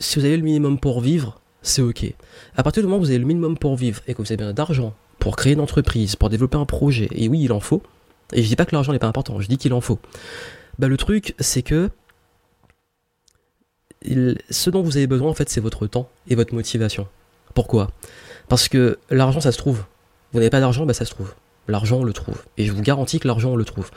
[0.00, 2.12] si vous avez le minimum pour vivre, c'est ok.
[2.56, 4.36] À partir du moment où vous avez le minimum pour vivre et que vous avez
[4.36, 7.82] bien d'argent pour créer une entreprise, pour développer un projet, et oui, il en faut.
[8.32, 9.98] Et je dis pas que l'argent n'est pas important, je dis qu'il en faut.
[10.78, 11.90] Bah le truc, c'est que
[14.04, 17.08] ce dont vous avez besoin en fait, c'est votre temps et votre motivation.
[17.54, 17.90] Pourquoi?
[18.48, 19.84] Parce que l'argent, ça se trouve.
[20.32, 21.34] Vous n'avez pas d'argent, bah ça se trouve.
[21.68, 22.42] L'argent, on le trouve.
[22.56, 23.90] Et je vous garantis que l'argent, on le trouve.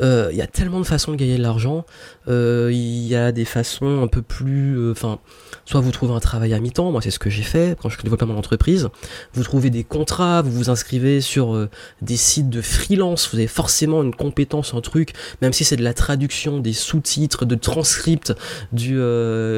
[0.00, 1.84] Euh, il y a tellement de façons de gagner de l'argent.
[2.28, 5.18] Euh, il y a des façons un peu plus, euh, enfin,
[5.64, 8.00] soit vous trouvez un travail à mi-temps, moi c'est ce que j'ai fait quand je
[8.00, 8.88] développais mon entreprise.
[9.34, 11.68] Vous trouvez des contrats, vous vous inscrivez sur
[12.02, 13.28] des sites de freelance.
[13.30, 17.44] Vous avez forcément une compétence, un truc, même si c'est de la traduction, des sous-titres,
[17.44, 18.34] de transcripts,
[18.72, 18.94] du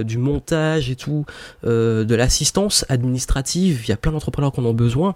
[0.05, 1.25] du montage et tout,
[1.65, 3.83] de l'assistance administrative.
[3.85, 5.15] Il y a plein d'entrepreneurs qui en ont besoin.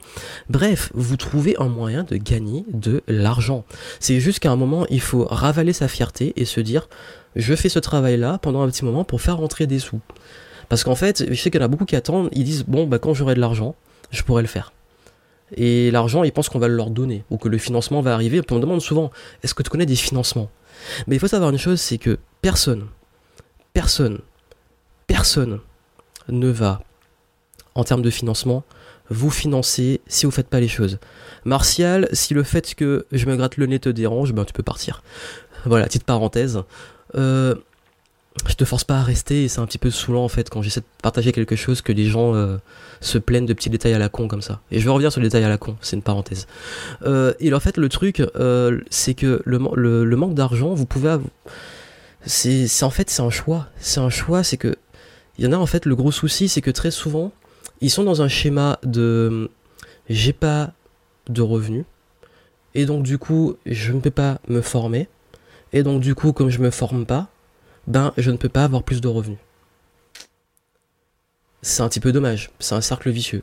[0.49, 3.65] Bref, vous trouvez un moyen de gagner de l'argent.
[3.99, 6.89] C'est juste qu'à un moment il faut faut ravaler sa fierté et se dire
[7.37, 10.01] je fais ce travail-là pendant un petit moment pour faire rentrer des sous.
[10.69, 12.87] Parce qu'en fait, je sais qu'il y en a beaucoup qui attendent, ils disent bon
[12.87, 13.75] bah quand j'aurai de l'argent,
[14.11, 14.73] je pourrai le faire.
[15.57, 18.41] Et l'argent, ils pensent qu'on va le leur donner ou que le financement va arriver.
[18.51, 19.11] on me demande souvent
[19.43, 20.51] est-ce que tu connais des financements?
[21.07, 22.87] Mais il faut savoir une chose, c'est que personne,
[23.73, 24.21] personne,
[25.07, 25.61] personne
[26.29, 26.83] ne va
[27.75, 28.63] en termes de financement
[29.11, 30.99] vous financer si vous faites pas les choses.
[31.45, 34.63] Martial, si le fait que je me gratte le nez te dérange, ben tu peux
[34.63, 35.03] partir.
[35.65, 36.63] Voilà, petite parenthèse.
[37.17, 37.55] Euh,
[38.47, 40.63] je te force pas à rester et c'est un petit peu saoulant en fait quand
[40.63, 42.59] j'essaie de partager quelque chose que les gens euh,
[43.01, 44.61] se plaignent de petits détails à la con comme ça.
[44.71, 46.47] Et je vais revenir sur les détails à la con, c'est une parenthèse.
[47.03, 48.23] Euh, et en fait le truc
[48.91, 51.17] c'est que le, manque d'argent, vous pouvez
[52.25, 53.67] c'est en fait c'est un choix.
[53.81, 54.77] C'est un choix, c'est que
[55.39, 57.33] il y en a en fait le gros souci c'est que très souvent
[57.81, 59.51] ils sont dans un schéma de
[60.09, 60.73] j'ai pas
[61.33, 61.85] de revenus.
[62.75, 65.09] Et donc du coup je ne peux pas me former.
[65.73, 67.29] Et donc du coup comme je me forme pas
[67.87, 69.39] ben je ne peux pas avoir plus de revenus.
[71.63, 72.51] C'est un petit peu dommage.
[72.59, 73.43] C'est un cercle vicieux.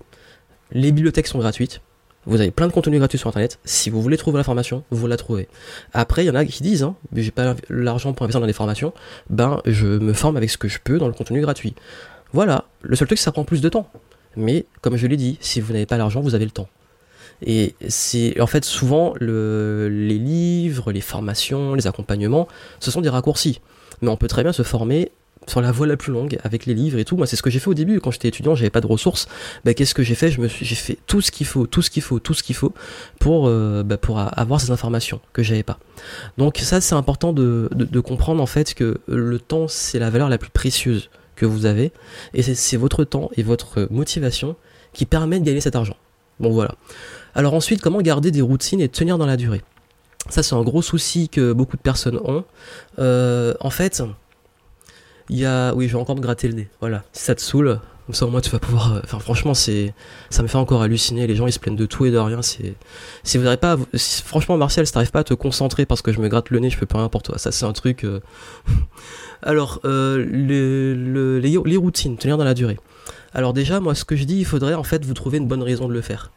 [0.71, 1.82] Les bibliothèques sont gratuites.
[2.26, 3.60] Vous avez plein de contenus gratuits sur internet.
[3.63, 5.47] Si vous voulez trouver la formation vous la trouvez.
[5.93, 8.54] Après il y en a qui disent hein, j'ai pas l'argent pour investir dans des
[8.54, 8.93] formations.
[9.30, 11.76] Ben je me forme avec ce que je peux dans le contenu gratuit.
[12.34, 12.65] Voilà.
[12.82, 13.89] Le seul truc ça prend plus de temps.
[14.38, 16.69] Mais comme je l'ai dit, si vous n'avez pas l'argent, vous avez le temps.
[17.45, 22.47] Et c'est en fait souvent le, les livres, les formations, les accompagnements,
[22.80, 23.62] ce sont des raccourcis.
[24.02, 25.12] Mais on peut très bien se former
[25.45, 27.15] sur la voie la plus longue avec les livres et tout.
[27.15, 29.28] Moi, c'est ce que j'ai fait au début quand j'étais étudiant, j'avais pas de ressources.
[29.63, 30.30] Bah, qu'est-ce que j'ai fait?
[30.30, 32.43] Je me suis, j'ai fait tout ce qu'il faut, tout ce qu'il faut, tout ce
[32.43, 32.73] qu'il faut
[33.19, 35.80] pour euh, bah, pour avoir ces informations que j'avais pas.
[36.38, 40.10] Donc ça, c'est important de, de, de comprendre en fait que le temps, c'est la
[40.10, 41.91] valeur la plus précieuse que vous avez,
[42.34, 44.56] et c'est votre temps et votre motivation
[44.91, 45.95] qui permet de gagner cet argent.
[46.39, 46.76] Bon voilà.
[47.38, 49.62] Alors ensuite, comment garder des routines et tenir dans la durée?
[50.28, 52.43] Ça c'est un gros souci que beaucoup de personnes ont.
[52.97, 54.02] Euh, en fait,
[55.30, 55.71] il y a...
[55.76, 56.67] Oui, je vais encore me gratter le nez.
[56.80, 58.95] Voilà, si ça te saoule, comme ça au moins tu vas pouvoir...
[58.95, 59.93] Euh, enfin franchement, c'est
[60.32, 61.28] ça me fait encore halluciner.
[61.28, 62.41] Les gens ils se plaignent de tout et de rien.
[62.41, 62.73] C'est
[63.23, 63.78] si vous n'arrivez pas...
[64.26, 66.71] Franchement, Martial, si t'arrives pas à te concentrer parce que je me gratte le nez,
[66.71, 67.38] je peux pas rien pour toi.
[67.38, 68.04] Ça c'est un truc...
[68.04, 68.19] Euh,
[69.43, 70.97] Alors, les,
[71.78, 72.80] routines, tenir dans la durée.
[73.32, 75.62] Alors déjà, moi, ce que je dis, il faudrait en fait vous trouver une bonne
[75.62, 76.32] raison de le faire.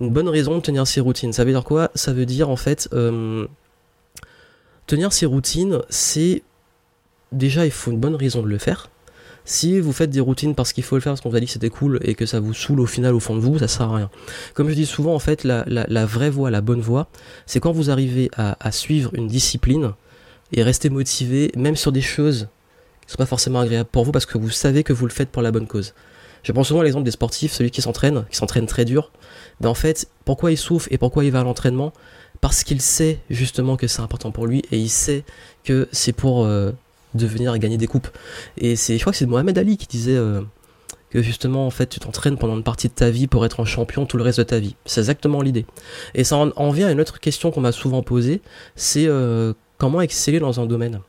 [0.00, 1.32] Une bonne raison de tenir ces routines.
[1.32, 1.90] Ça veut dire quoi?
[1.94, 2.88] Ça veut dire en fait...
[2.92, 3.46] Euh,
[4.86, 6.42] tenir ces routines, c'est...
[7.32, 8.90] Déjà, il faut une bonne raison de le faire.
[9.46, 11.46] Si vous faites des routines parce qu'il faut le faire, parce qu'on vous a dit
[11.46, 13.68] que c'était cool et que ça vous saoule au final au fond de vous, ça
[13.68, 14.10] sert à rien.
[14.54, 17.08] Comme je dis souvent, en fait, la, vraie voie, la bonne voie,
[17.44, 19.92] c'est quand vous arrivez à, suivre une discipline
[20.52, 22.48] et rester motivé, même sur des choses
[23.02, 25.12] qui ne sont pas forcément agréables pour vous, parce que vous savez que vous le
[25.12, 25.92] faites pour la bonne cause.
[26.42, 29.10] Je pense souvent l'exemple des sportifs, celui qui s'entraîne, qui s'entraîne très dur.
[29.62, 31.92] En fait, pourquoi il souffre et pourquoi il va à l'entraînement?
[32.40, 35.24] Parce qu'il sait justement que c'est important pour lui et il sait
[35.64, 36.72] que c'est pour euh,
[37.14, 38.08] devenir et gagner des coupes.
[38.58, 40.42] Et c'est, je crois que c'est Mohamed Ali qui disait euh,
[41.10, 43.64] que justement, en fait, tu t'entraînes pendant une partie de ta vie pour être un
[43.64, 44.74] champion tout le reste de ta vie.
[44.84, 45.64] C'est exactement l'idée.
[46.14, 48.42] Et ça en, vient à une autre question qu'on m'a souvent posée,
[48.76, 51.00] c'est euh, comment exceller dans un domaine?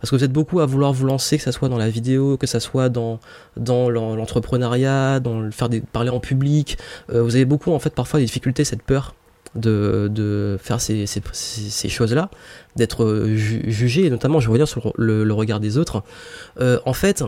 [0.00, 2.36] Parce que vous êtes beaucoup à vouloir vous lancer, que ce soit dans la vidéo,
[2.36, 3.20] que ce soit dans,
[3.56, 6.78] dans l'entrepreneuriat, dans le faire parler en public.
[7.10, 9.14] Euh, vous avez beaucoup, en fait, parfois des difficultés, cette peur
[9.54, 12.30] de, de faire ces, ces, choses-là,
[12.76, 16.02] d'être jugé, et notamment, je vais revenir sur le, regard des autres.
[16.60, 17.24] Euh, en fait,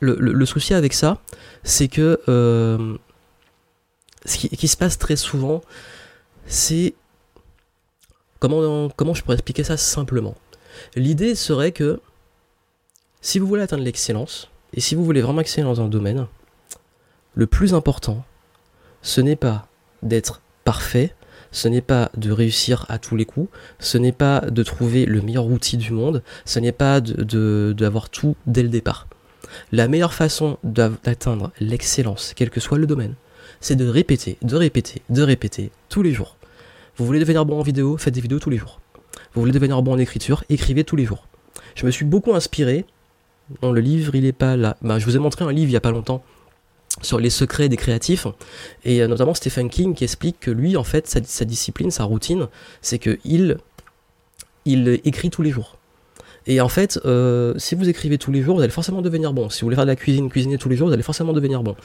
[0.00, 1.18] le, le, souci avec ça,
[1.64, 2.96] c'est que euh,
[4.24, 5.60] ce qui, qui, se passe très souvent,
[6.46, 6.94] c'est
[8.40, 10.34] Comment, comment je pourrais expliquer ça simplement?
[10.94, 12.00] L'idée serait que
[13.20, 16.26] si vous voulez atteindre l'excellence, et si vous voulez vraiment exceller dans un domaine,
[17.34, 18.24] le plus important,
[19.02, 19.68] ce n'est pas
[20.02, 21.14] d'être parfait,
[21.50, 25.22] ce n'est pas de réussir à tous les coups, ce n'est pas de trouver le
[25.22, 29.06] meilleur outil du monde, ce n'est pas d'avoir tout dès le départ.
[29.72, 33.14] La meilleure façon d'atteindre l'excellence, quel que soit le domaine,
[33.60, 36.36] c'est de répéter, de répéter, de répéter tous les jours.
[36.96, 38.80] Vous voulez devenir bon en vidéo, faites des vidéos tous les jours.
[39.34, 41.26] Vous voulez devenir bon en écriture, écrivez tous les jours.
[41.74, 42.84] Je me suis beaucoup inspiré.
[43.62, 44.76] Dans le livre, il n'est pas là.
[44.82, 46.22] Bah, je vous ai montré un livre il n'y a pas longtemps
[47.02, 48.26] sur les secrets des créatifs,
[48.84, 52.48] et euh, notamment Stephen King qui explique que lui, en fait, sa, discipline, sa routine,
[52.82, 53.58] c'est que il,
[54.64, 55.76] il écrit tous les jours.
[56.46, 59.50] Et en fait, euh, si vous écrivez tous les jours, vous allez forcément devenir bon.
[59.50, 61.62] Si vous voulez faire de la cuisine, cuisiner tous les jours, vous allez forcément devenir
[61.62, 61.76] bon.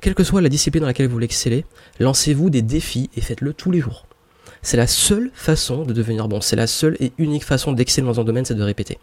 [0.00, 1.64] Quelle que soit la discipline dans laquelle vous voulez exceller,
[1.98, 4.06] lancez-vous des défis et faites-le tous les jours.
[4.62, 6.40] C'est la seule façon de devenir bon.
[6.40, 8.98] C'est la seule et unique façon d'exceller dans un domaine, c'est de répéter.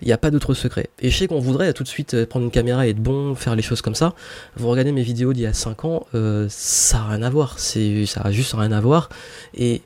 [0.00, 0.90] Il n'y a pas d'autre secret.
[1.00, 3.34] Et je sais qu'on voudrait tout de suite euh, prendre une caméra et être bon,
[3.34, 4.14] faire les choses comme ça.
[4.56, 7.58] Vous regardez mes vidéos d'il y a 5 ans, euh, ça n'a rien à voir.
[7.58, 9.08] C'est, ça a juste rien à voir.
[9.54, 9.82] Et,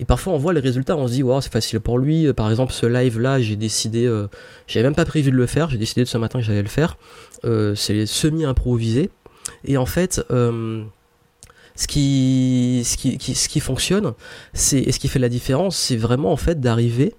[0.00, 2.30] et parfois on voit les résultats, on se dit, c'est facile pour lui.
[2.34, 4.28] Par exemple, ce live là, j'ai décidé, euh,
[4.66, 6.68] j'avais même pas prévu de le faire, j'ai décidé de ce matin que j'allais le
[6.68, 6.98] faire.
[7.74, 9.10] c'est semi-improvisé.
[9.64, 10.22] Et en fait,
[11.76, 14.12] ce qui, qui, qui fonctionne,
[14.52, 17.14] c'est, et ce qui fait la différence, c'est vraiment en fait d'arriver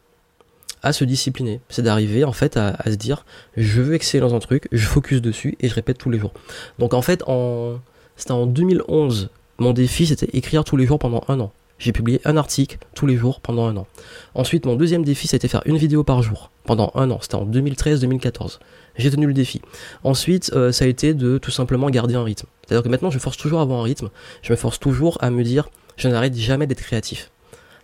[0.82, 1.62] à se discipliner.
[1.68, 3.26] C'est d'arriver en fait à, se dire
[3.58, 6.32] je veux exceller dans un truc, je focus dessus et je répète tous les jours.
[6.80, 7.80] Donc en fait, en,
[8.16, 11.52] c'était en 2011, mon défi c'était écrire tous les jours pendant un an.
[11.78, 13.86] J'ai publié un article tous les jours pendant un an.
[14.34, 17.20] Ensuite, mon deuxième défi, c'était faire une vidéo par jour pendant un an.
[17.22, 18.60] C'était en 2013-2014.
[18.98, 19.62] J'ai tenu le défi.
[20.04, 22.48] Ensuite, euh, ça a été de tout simplement garder un rythme.
[22.66, 24.10] C'est-à-dire que maintenant, je force toujours à avoir un rythme.
[24.42, 27.30] Je me force toujours à me dire, je n'arrête jamais d'être créatif.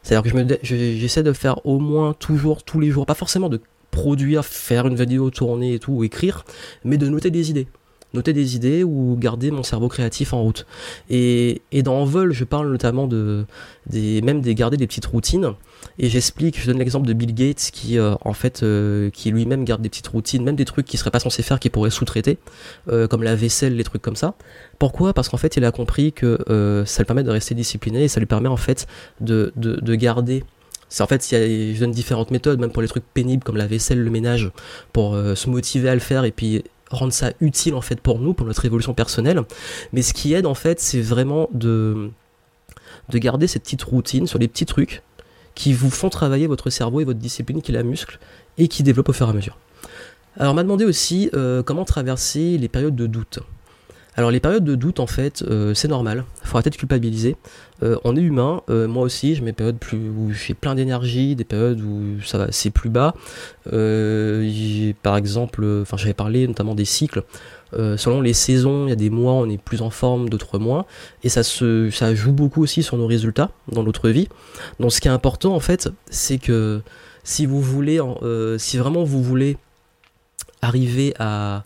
[0.03, 4.45] C'est-à-dire que j'essaie de faire au moins toujours, tous les jours, pas forcément de produire,
[4.45, 6.45] faire une vidéo, tourner et tout, ou écrire,
[6.85, 7.67] mais de noter des idées
[8.13, 10.65] noter des idées ou garder mon cerveau créatif en route.
[11.09, 13.45] Et, dans Vol, je parle notamment de
[13.87, 15.53] des, même des garder des petites routines.
[15.97, 19.65] Et j'explique, je donne l'exemple de Bill Gates qui euh, en fait euh, qui lui-même
[19.65, 22.37] garde des petites routines, même des trucs qu'il serait pas censé faire, qu'il pourrait sous-traiter,
[22.89, 24.35] euh, comme la vaisselle, les trucs comme ça.
[24.77, 25.13] Pourquoi?
[25.13, 26.37] Parce qu'en fait, il a compris que
[26.85, 28.87] ça lui permet de rester discipliné et ça lui permet en fait
[29.19, 30.43] de, de, de garder
[30.99, 33.55] en fait, il y a, je donne différentes méthodes, même pour les trucs pénibles comme
[33.55, 34.51] la vaisselle, le ménage,
[34.91, 38.33] pour se motiver à le faire et puis rendre ça utile en fait pour nous,
[38.33, 39.41] pour notre évolution personnelle.
[39.93, 42.11] Mais ce qui aide en fait, c'est vraiment de,
[43.09, 45.01] de garder cette petite routine sur les petits trucs
[45.55, 48.19] qui vous font travailler votre cerveau et votre discipline, qui la muscle
[48.57, 49.57] et qui développe au fur et à mesure.
[50.37, 53.39] Alors on m'a demandé aussi euh, comment traverser les périodes de doute.
[54.17, 57.37] Alors les périodes de doute en fait euh, c'est normal, il faut arrêter de culpabiliser.
[57.81, 61.35] Euh, on est humain, euh, moi aussi j'ai mes périodes plus où j'ai plein d'énergie,
[61.35, 63.13] des périodes où ça va c'est plus bas.
[65.01, 67.23] par exemple, enfin j'avais parlé notamment des cycles.
[67.71, 70.85] selon les saisons, il y a des mois on est plus en forme, d'autres moins,
[71.23, 74.27] et ça se ça joue beaucoup aussi sur nos résultats dans notre vie.
[74.81, 76.81] Donc ce qui est important en fait, c'est que
[77.23, 78.01] si vous voulez,
[78.57, 79.55] si vraiment vous voulez
[80.61, 81.63] arriver à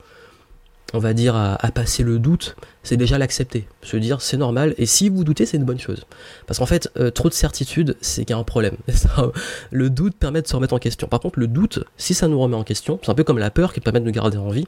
[0.93, 3.67] on va dire, à, passer le doute, c'est déjà l'accepter.
[3.82, 6.06] Se dire, c'est normal, et si vous doutez, c'est une bonne chose.
[6.48, 8.78] Parce qu'en fait, euh, trop de certitude, c'est qu'il y a un problème.
[9.71, 11.08] le doute permet de se remettre en question.
[11.08, 13.52] Par contre, le doute, si ça nous remet en question, c'est un peu comme la
[13.52, 14.67] peur qui permet de nous garder en vie,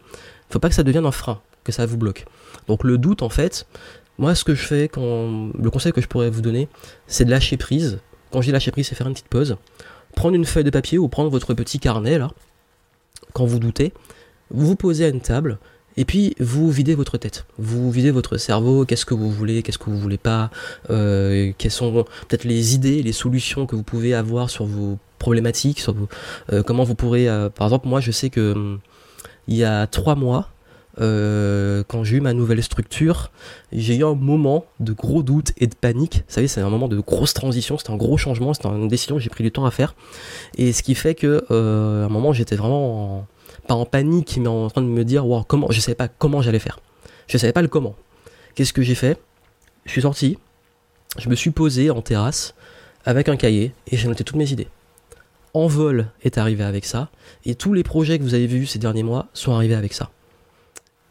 [0.49, 2.25] faut pas que ça devienne un frein, que ça vous bloque.
[2.67, 3.67] Donc le doute, en fait,
[4.17, 6.67] moi, ce que je fais, quand le conseil que je pourrais vous donner,
[7.05, 7.99] c'est de lâcher prise.
[8.31, 9.57] Quand je dis lâcher prise, c'est faire une petite pause,
[10.15, 12.31] prendre une feuille de papier ou prendre votre petit carnet, là,
[13.33, 13.93] quand vous doutez,
[14.49, 15.59] vous vous posez à une table,
[15.97, 19.79] et puis vous videz votre tête, vous videz votre cerveau, qu'est-ce que vous voulez, qu'est-ce
[19.79, 20.51] que vous voulez pas,
[20.91, 25.79] euh, quelles sont peut-être les idées, les solutions que vous pouvez avoir sur vos problématiques,
[25.79, 25.95] sur
[26.53, 28.79] euh, comment vous pourrez, euh, par exemple moi je sais que hum,
[29.47, 30.49] il y a trois mois,
[30.99, 33.29] quand j'ai eu ma nouvelle structure,
[33.71, 36.23] j'ai eu un moment de gros doute et de panique.
[36.27, 39.15] Vous savez, c'est un moment de grosse transition, c'était un gros changement, c'était une décision
[39.15, 39.93] que j'ai pris du temps à faire.
[40.57, 43.27] Et ce qui fait que à un moment j'étais vraiment en,
[43.67, 46.41] pas en panique, mais en train de me dire, wow, comment, je savais pas comment
[46.41, 46.79] j'allais faire.
[47.27, 47.95] Je savais pas le comment.
[48.55, 49.19] Qu'est-ce que j'ai fait?
[49.85, 50.37] Je suis sorti,
[51.17, 52.55] je me suis posé en terrasse
[53.05, 54.67] avec un cahier et j'ai noté toutes mes idées.
[55.53, 57.09] Envol est arrivé avec ça
[57.45, 60.09] et tous les projets que vous avez vus ces derniers mois sont arrivés avec ça.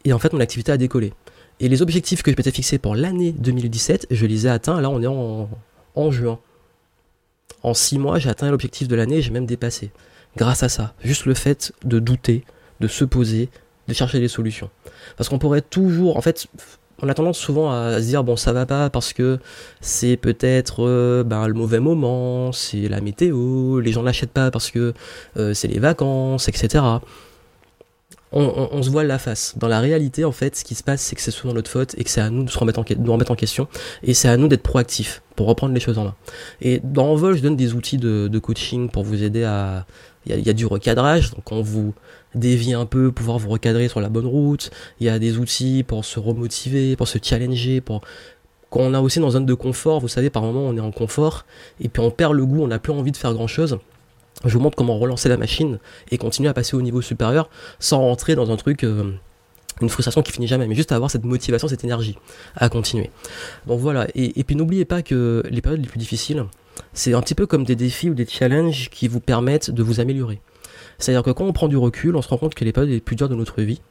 [0.05, 1.13] Et en fait, mon activité a décollé.
[1.59, 4.79] Et les objectifs que je m'étais fixés pour l'année 2017, je les ai atteints.
[4.79, 5.49] Là, on est en,
[5.95, 6.39] en juin.
[7.63, 9.91] En six mois, j'ai atteint l'objectif de l'année, j'ai même dépassé
[10.37, 10.93] grâce à ça.
[11.03, 12.45] Juste le fait de douter,
[12.79, 13.49] de se poser,
[13.87, 14.69] de chercher des solutions.
[15.17, 16.47] Parce qu'on pourrait toujours, en fait,
[17.01, 19.39] on a tendance souvent à se dire bon ça va pas parce que
[19.81, 24.93] c'est peut-être ben, le mauvais moment, c'est la météo, les gens n'achètent pas parce que
[25.37, 26.83] euh, c'est les vacances, etc.
[28.31, 29.53] on, se voile la face.
[29.57, 31.93] Dans la réalité, en fait, ce qui se passe, c'est que c'est souvent notre faute
[31.97, 33.67] et que c'est à nous de se remettre en, nous remettre en question
[34.03, 36.15] et c'est à nous d'être proactifs pour reprendre les choses en main.
[36.61, 39.85] Et dans Envol, je donne des outils de, coaching pour vous aider à.
[40.29, 41.93] Il y, a du recadrage, donc on vous
[42.35, 44.71] dévie un peu, pouvoir vous recadrer sur la bonne route.
[44.99, 48.01] Il y a des outils pour se remotiver, pour se challenger, pour
[48.69, 50.81] quand on est aussi dans une zone de confort, vous savez, par moment on est
[50.81, 51.45] en confort
[51.79, 53.79] et puis on perd le goût, on n'a plus envie de faire grand chose
[54.45, 55.79] je vous montre comment relancer la machine
[56.11, 59.13] et continuer à passer au niveau supérieur sans rentrer dans un truc, euh,
[59.81, 62.17] une frustration qui finit jamais, mais juste avoir cette motivation, cette énergie
[62.55, 63.09] à continuer.
[63.65, 66.45] Donc voilà, et, puis n'oubliez pas que les périodes les plus difficiles,
[66.93, 69.99] c'est un petit peu comme des défis ou des challenges qui vous permettent de vous
[69.99, 70.41] améliorer.
[70.99, 73.01] C'est-à-dire que quand on prend du recul, on se rend compte que les périodes les
[73.01, 73.81] plus dures de notre vie,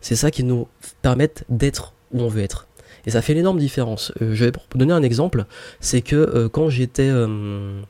[0.00, 0.68] c'est ça qui nous
[1.02, 2.68] permettent d'être où on veut être.
[3.06, 4.12] Et ça fait une énorme différence.
[4.22, 5.44] Euh, je vais vous donner un exemple,
[5.80, 7.80] c'est que euh, quand j'étais euh,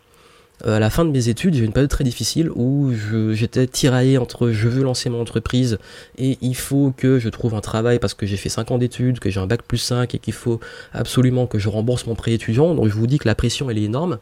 [0.63, 2.93] à la fin de mes études, j'ai eu une période très difficile où
[3.33, 5.79] j'étais tiraillé entre je veux lancer mon entreprise
[6.17, 9.19] et il faut que je trouve un travail parce que j'ai fait 5 ans d'études,
[9.19, 10.61] que j'ai un bac plus 5 et qu'il faut
[10.93, 12.75] absolument que je rembourse mon prêt étudiant.
[12.75, 14.19] Donc je vous dis que la pression elle est énorme.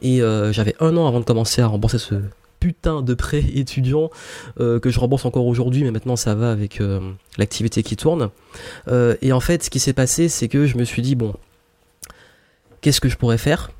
[0.00, 2.14] Et euh, j'avais un an avant de commencer à rembourser ce
[2.58, 4.10] putain de prêt étudiant
[4.60, 6.80] euh, que je rembourse encore aujourd'hui, mais maintenant ça va avec
[7.36, 8.30] l'activité qui tourne.
[9.20, 11.34] et en fait, ce qui s'est passé, c'est que je me suis dit bon,
[12.80, 13.70] qu'est-ce que je pourrais faire?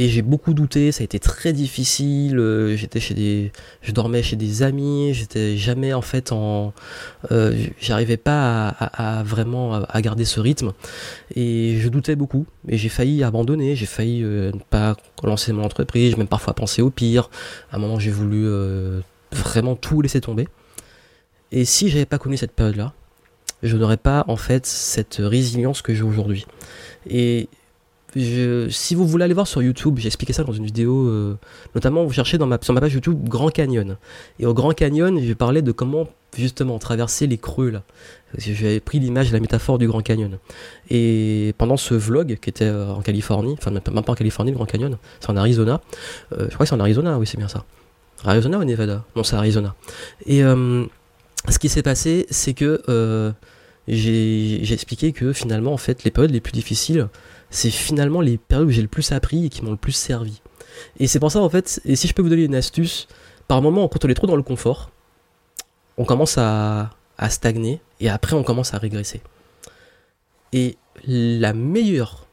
[0.00, 2.38] Et j'ai beaucoup douté, ça a été très difficile.
[2.38, 6.72] Euh, j'étais chez des, je dormais chez des amis, j'étais jamais en fait en,
[7.30, 10.72] euh, j'arrivais pas à, vraiment à, garder ce rythme
[11.34, 12.46] et je doutais beaucoup.
[12.66, 16.80] Et j'ai failli abandonner, j'ai failli euh, ne pas lancer mon entreprise, même parfois penser
[16.80, 17.28] au pire.
[17.70, 18.48] À un moment, j'ai voulu
[19.32, 20.48] vraiment tout laisser tomber.
[21.52, 22.94] Et si j'avais pas connu cette période-là,
[23.62, 26.46] je n'aurais pas en fait cette résilience que j'ai aujourd'hui.
[27.06, 27.50] Et
[28.16, 31.38] si vous voulez aller voir sur YouTube, j'ai expliqué ça dans une vidéo, euh,
[31.74, 33.96] notamment vous cherchez sur ma page YouTube Grand Canyon.
[34.38, 37.82] Et au Grand Canyon, j'ai parlé de comment justement traverser les creux là.
[38.36, 40.38] J'avais pris l'image, la métaphore du Grand Canyon.
[40.88, 44.56] Et pendant ce vlog qui était euh, en Californie, enfin même pas en Californie, le
[44.56, 45.80] Grand Canyon, c'est en Arizona.
[46.32, 47.64] Euh, je crois que c'est en Arizona, oui c'est bien ça.
[48.24, 49.04] Arizona ou Nevada?
[49.16, 49.74] Non, c'est Arizona.
[50.26, 52.82] Et ce qui s'est passé, c'est que
[53.88, 57.08] j'ai expliqué que finalement, en fait, les périodes les plus difficiles,
[57.50, 60.40] c'est finalement les périodes où j'ai le plus appris et qui m'ont le plus servi.
[60.98, 63.08] Et c'est pour ça, en fait, et si je peux vous donner une astuce,
[63.48, 64.90] par moment, quand on est trop dans le confort,
[65.98, 66.90] on commence à,
[67.28, 69.20] stagner et après on commence à régresser.
[70.52, 72.26] Et la meilleure,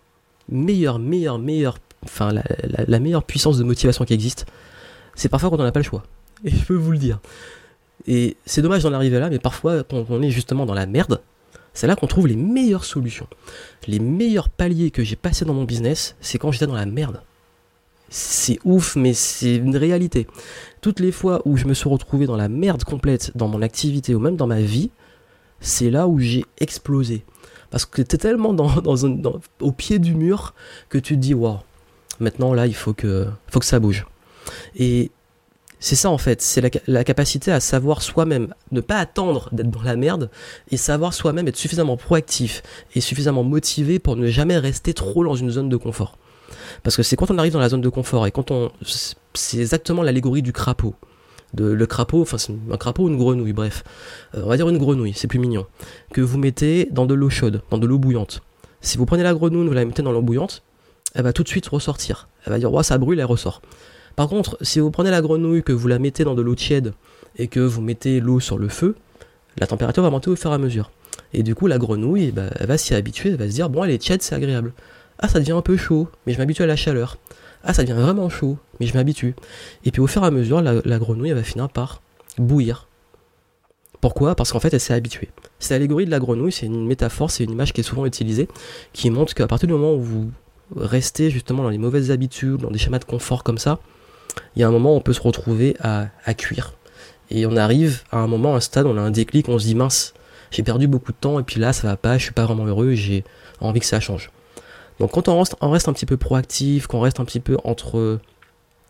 [0.48, 2.44] meilleure, meilleure, meilleure, enfin la,
[2.88, 4.46] la meilleure puissance de motivation qui existe,
[5.16, 6.04] c'est parfois quand on n'a pas le choix.
[6.46, 7.20] Et je peux vous le dire.
[8.06, 11.20] Et c'est dommage d'en arriver là, mais parfois quand on est justement dans la merde,
[11.78, 13.28] c'est là qu'on trouve les meilleures solutions.
[13.86, 17.22] Les meilleurs paliers que j'ai passés dans mon business, c'est quand j'étais dans la merde.
[18.10, 20.26] C'est ouf, mais c'est une réalité.
[20.82, 24.16] Toutes les fois où je me suis retrouvé dans la merde complète dans mon activité
[24.16, 24.90] ou même dans ma vie,
[25.60, 27.24] c'est là où j'ai explosé.
[27.70, 28.56] Parce que tu es tellement
[29.62, 30.56] au pied du mur
[30.90, 31.60] que tu te dis, waouh,
[32.20, 34.08] maintenant là, il faut que, faut que ça bouge.
[34.76, 35.12] Et
[35.80, 39.84] c'est ça en fait, c'est la, capacité à savoir soi-même, ne pas attendre d'être dans
[39.84, 40.30] la merde,
[40.72, 42.64] et savoir soi-même être suffisamment proactif
[42.96, 46.18] et suffisamment motivé pour ne jamais rester trop dans une zone de confort.
[46.84, 48.72] Parce que c'est quand on arrive dans la zone de confort et quand on...
[49.34, 50.96] C'est exactement l'allégorie du crapaud.
[51.54, 53.84] De, le crapaud, enfin c'est un crapaud ou une grenouille, bref.
[54.36, 55.66] Euh, on va dire une grenouille, c'est plus mignon.
[56.12, 58.42] Que vous mettez dans de l'eau chaude, dans de l'eau bouillante.
[58.82, 60.64] Si vous prenez la grenouille, vous la mettez dans l'eau bouillante,
[61.14, 62.28] elle va tout de suite ressortir.
[62.46, 63.62] Elle va dire, ouais, ça brûle, elle ressort.
[64.18, 66.94] Par contre, si vous prenez la grenouille, que vous la mettez dans de l'eau tiède
[67.38, 68.96] et que vous mettez l'eau sur le feu,
[69.60, 70.90] la température va monter au fur et à mesure.
[71.34, 73.84] Et du coup, la grenouille, eh ben, va s'y habituer, elle va se dire, bon,
[73.84, 74.74] elle est tiède, c'est agréable.
[75.20, 77.18] Ah, ça devient un peu chaud, mais je m'habitue à la chaleur.
[77.64, 79.36] Ah, ça devient vraiment chaud, mais je m'habitue.
[79.86, 82.02] Et puis au fur et à mesure, la, grenouille, elle va finir par
[82.40, 82.88] bouillir.
[84.02, 84.34] Pourquoi?
[84.34, 85.30] Parce qu'en fait, elle s'est habituée.
[85.60, 88.48] C'est l'allégorie de la grenouille, c'est une métaphore, c'est une image qui est souvent utilisée,
[88.94, 90.32] qui montre qu'à partir du moment où vous
[90.76, 93.78] restez justement dans les mauvaises habitudes, dans des schémas de confort comme ça,
[94.56, 96.74] il y a un moment on peut se retrouver à, cuire.
[97.30, 99.76] Et on arrive à un moment, un stade, on a un déclic, on se dit
[99.76, 100.14] mince,
[100.52, 102.66] j'ai perdu beaucoup de temps et puis là ça va pas, je suis pas vraiment
[102.66, 103.24] heureux, j'ai
[103.60, 104.32] envie que ça change.
[105.00, 108.20] Donc quand on reste, un petit peu proactif, qu'on reste un petit peu entre,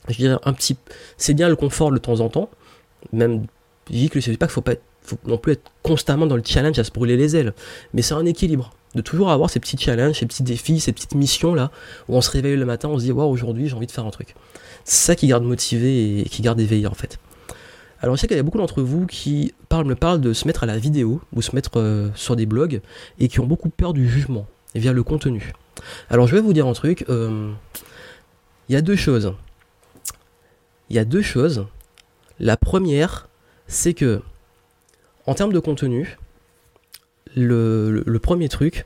[0.07, 0.77] je dirais un petit,
[1.17, 2.49] c'est bien le confort de temps en temps,
[3.11, 3.45] même
[3.89, 6.35] je dis que je dis pas qu'il faut pas, faut non plus être constamment dans
[6.35, 7.53] le challenge à se brûler les ailes,
[7.93, 11.15] mais c'est un équilibre de toujours avoir ces petits challenges, ces petits défis, ces petites
[11.15, 11.71] missions là
[12.07, 14.05] où on se réveille le matin, on se dit waouh aujourd'hui j'ai envie de faire
[14.05, 14.35] un truc.
[14.89, 17.19] Ça qui garde motivé et qui garde éveillé en fait.
[17.99, 20.47] Alors je sais qu'il y a beaucoup d'entre vous qui parlent, me parlent de se
[20.47, 22.79] mettre à la vidéo ou se mettre euh, sur des blogs
[23.19, 25.51] et qui ont beaucoup peur du jugement via le contenu.
[26.09, 27.03] Alors je vais vous dire un truc.
[27.09, 27.51] Euh,
[28.69, 29.33] il y a deux choses.
[30.89, 31.65] Il y a deux choses.
[32.39, 33.27] La première,
[33.67, 34.21] c'est que
[35.25, 36.17] en termes de contenu,
[37.35, 38.85] le, premier truc,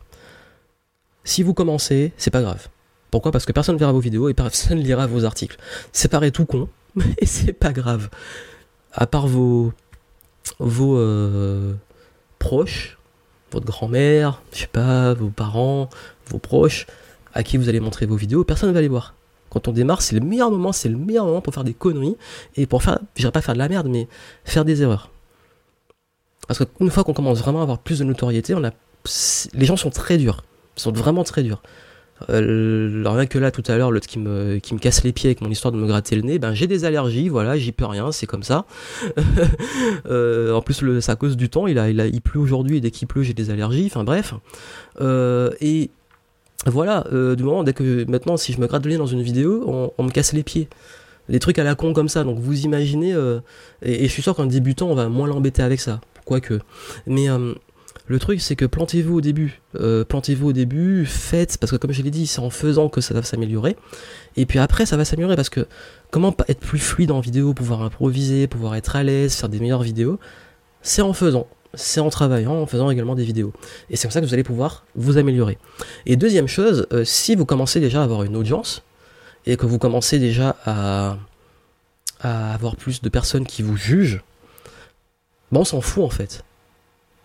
[1.25, 2.69] si vous commencez, c'est pas grave.
[3.11, 3.31] Pourquoi?
[3.31, 5.57] Parce que personne ne verra vos vidéos et personne ne lira vos articles.
[5.91, 8.09] C'est pareil tout con, mais c'est pas grave.
[8.93, 9.73] À part vos,
[10.59, 11.73] vos euh,
[12.39, 12.97] proches,
[13.51, 15.89] votre grand-mère, je sais pas, vos parents,
[16.27, 16.87] vos proches,
[17.33, 19.13] à qui vous allez montrer vos vidéos, personne ne va les voir.
[19.49, 22.15] Quand on démarre, c'est le meilleur moment, c'est le meilleur moment pour faire des conneries
[22.55, 24.07] et pour faire, je dirais pas faire de la merde, mais
[24.45, 25.09] faire des erreurs.
[26.47, 28.71] Parce qu'une fois qu'on commence vraiment à avoir plus de notoriété, on a,
[29.53, 30.43] les gens sont très durs,
[30.77, 31.61] ils sont vraiment très durs.
[32.29, 35.29] Euh, rien que là tout à l'heure l'autre qui me, qui me casse les pieds
[35.29, 37.85] avec mon histoire de me gratter le nez ben j'ai des allergies voilà j'y peux
[37.85, 38.65] rien c'est comme ça.
[40.05, 42.77] Euh, en plus c'est à cause du temps il a il, a, il pleut aujourd'hui
[42.77, 44.33] et dès qu'il pleut j'ai des allergies enfin bref.
[44.99, 45.89] Euh, et
[46.65, 49.91] voilà du moment dès que maintenant si je me gratte le nez dans une vidéo
[49.97, 50.67] on, me casse les pieds.
[51.29, 53.11] Des trucs à la con comme ça donc vous imaginez
[53.81, 56.01] et, et, je suis sûr qu'un débutant on va moins l'embêter avec ça.
[56.25, 56.59] Quoique.
[57.07, 57.27] Mais
[58.11, 59.61] le truc, c'est que plantez-vous au début.
[59.79, 62.99] Euh, plantez-vous au début, faites, parce que comme je l'ai dit, c'est en faisant que
[62.99, 63.77] ça va s'améliorer.
[64.35, 65.65] Et puis après, ça va s'améliorer parce que
[66.11, 69.81] comment être plus fluide en vidéo, pouvoir improviser, pouvoir être à l'aise, faire des meilleures
[69.81, 70.19] vidéos,
[70.81, 71.47] c'est en faisant.
[71.73, 73.53] C'est en travaillant, en faisant également des vidéos.
[73.89, 75.57] Et c'est comme ça que vous allez pouvoir vous améliorer.
[76.05, 78.83] Et deuxième chose, euh, si vous commencez déjà à avoir une audience,
[79.45, 81.17] et que vous commencez déjà à,
[82.19, 84.21] avoir plus de personnes qui vous jugent,
[85.51, 86.43] bon, on s'en fout en fait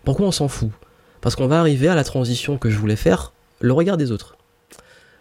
[0.07, 0.71] pourquoi on s'en fout?
[1.19, 4.37] Parce qu'on va arriver à la transition que je voulais faire, le regard des autres.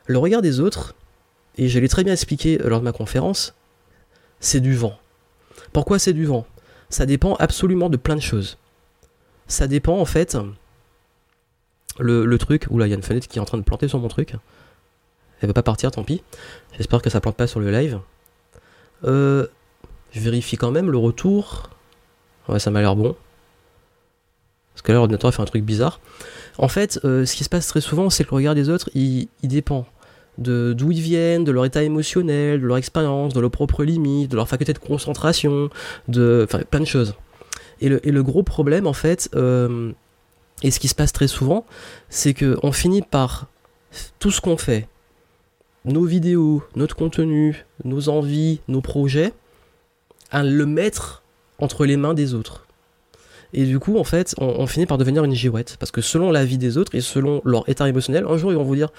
[0.07, 0.95] Le regard des autres,
[1.59, 3.57] et je l'ai très bien expliqué lors de ma conférence,
[4.39, 4.97] c'est du vent.
[5.73, 6.47] Pourquoi c'est du vent?
[6.89, 8.59] Ça dépend absolument de plein de choses.
[9.49, 10.39] Ça dépend en fait.
[11.99, 12.69] Le, truc.
[12.71, 14.35] Oula, il y a une fenêtre qui est en train de planter sur mon truc.
[15.41, 16.23] Elle veut pas partir, tant pis.
[16.77, 17.99] J'espère que ça plante pas sur le live.
[19.03, 19.49] Euh,
[20.13, 21.71] je vérifie quand même le retour.
[22.47, 23.17] Ouais, ça m'a l'air bon.
[24.77, 26.01] Parce que là, l'ordinateur fait un truc bizarre.
[26.59, 28.91] En fait, euh, ce qui se passe très souvent, c'est que le regard des autres,
[28.95, 29.87] il, dépend
[30.37, 34.31] de d'où ils viennent, de leur état émotionnel, de leur expérience, de leurs propres limites,
[34.31, 35.71] de leur faculté de concentration,
[36.09, 37.15] de enfin plein de choses.
[37.81, 39.93] Et le, et le gros problème, en fait, euh,
[40.63, 41.65] et ce qui se passe très souvent,
[42.11, 43.47] c'est que on finit par
[44.19, 44.89] tout ce qu'on fait,
[45.87, 49.33] nos vidéos, notre contenu, nos envies, nos projets,
[50.31, 51.23] à le mettre
[51.61, 52.66] entre les mains des autres.
[53.57, 55.79] Et du coup, en fait, on, finit par devenir une girouette.
[55.81, 58.57] Parce que selon la vie des autres et selon leur état émotionnel, un jour ils
[58.57, 58.91] vont vous dire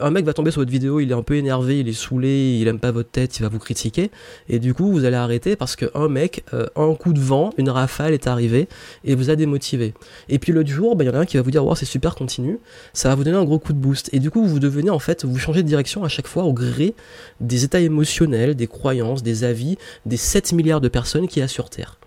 [0.00, 2.58] un mec va tomber sur votre vidéo, il est un peu énervé, il est saoulé,
[2.60, 4.10] il aime pas votre tête, il va vous critiquer.
[4.48, 7.70] Et du coup, vous allez arrêter parce qu'un mec, euh, un coup de vent, une
[7.70, 8.68] rafale est arrivé
[9.04, 9.94] et vous a démotivé.
[10.28, 11.76] Et puis l'autre jour, bah, il y en a un qui va vous dire, wow,
[11.76, 12.58] c'est super, continue.
[12.92, 14.10] Ça va vous donner un gros coup de boost.
[14.12, 16.52] Et du coup, vous devenez en fait, vous changez de direction à chaque fois au
[16.52, 16.94] gré
[17.40, 21.48] des états émotionnels, des croyances, des avis des 7 milliards de personnes qu'il y a
[21.48, 21.99] sur Terre.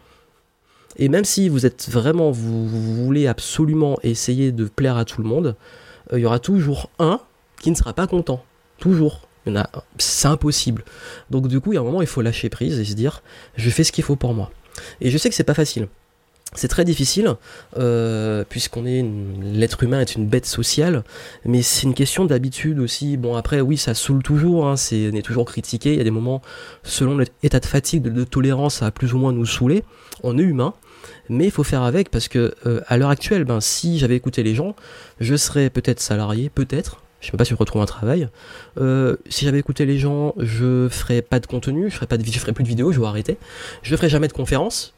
[0.98, 5.28] Et même si vous êtes vraiment, vous, voulez absolument essayer de plaire à tout le
[5.28, 5.56] monde,
[6.12, 7.20] euh, il y aura toujours un
[7.60, 8.44] qui ne sera pas content.
[8.78, 9.28] Toujours.
[9.98, 10.86] C'est impossible.
[11.30, 13.24] Donc du coup, il y a un moment, il faut lâcher prise et se dire,
[13.56, 14.52] je fais ce qu'il faut pour moi.
[15.02, 15.88] Et je sais que c'est pas facile.
[16.56, 17.34] C'est très difficile,
[17.78, 19.04] euh, puisqu'on est
[19.41, 21.04] l'être humain est une bête sociale,
[21.46, 23.18] mais c'est une question d'habitude aussi.
[23.18, 25.94] Bon après oui ça saoule toujours, hein, on est toujours critiqué.
[25.94, 26.44] Il y a des moments
[26.84, 29.84] selon l'état de fatigue, de, de, tolérance, ça va plus ou moins nous saouler.
[30.22, 30.76] On est humain,
[31.30, 34.43] mais il faut faire avec parce que euh, à l'heure actuelle, ben, si j'avais écouté
[34.43, 34.76] les gens,
[35.20, 37.01] je serais peut-être salarié, peut-être.
[37.22, 38.28] Je sais pas si je retrouve un travail.
[38.80, 42.26] Euh, si j'avais écouté les gens, je ferais pas de contenu, je ferais pas de,
[42.26, 43.38] je ferais plus de vidéos, je vais arrêter.
[43.82, 44.93] Je ferais jamais de conférences.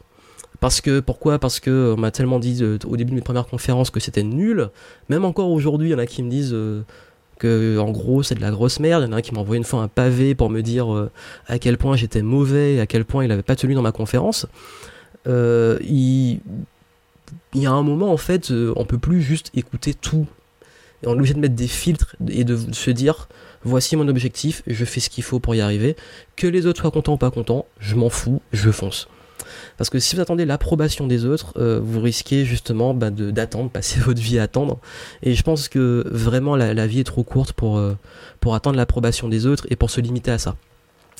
[0.58, 1.38] Parce que pourquoi?
[1.38, 4.24] Parce que on m'a tellement dit euh, au début de mes premières conférences que c'était
[4.24, 4.70] nul.
[5.08, 6.56] Même encore aujourd'hui, il y en a qui me disent
[7.38, 9.04] que en gros c'est de la grosse merde.
[9.04, 10.88] Il y en a qui m'a envoyé une fois un pavé pour me dire
[11.46, 14.46] à quel point j'étais mauvais, à quel point il avait pas tenu dans ma conférence.
[15.26, 16.40] Euh, il,
[17.54, 20.26] y a un moment en fait, euh, on peut plus juste écouter tout.
[21.02, 23.28] Et on est obligé de mettre des filtres et de se dire
[23.62, 25.96] voici mon objectif, je fais ce qu'il faut pour y arriver.
[26.36, 29.08] Que les autres soient contents ou pas contents, je m'en fous, je fonce.
[29.76, 34.00] Parce que si vous attendez l'approbation des autres, euh, vous risquez justement bah, d'attendre, passer
[34.04, 34.78] votre vie à attendre.
[35.22, 37.82] Et je pense que vraiment la, vie est trop courte pour,
[38.40, 40.56] pour attendre l'approbation des autres et pour se limiter à ça.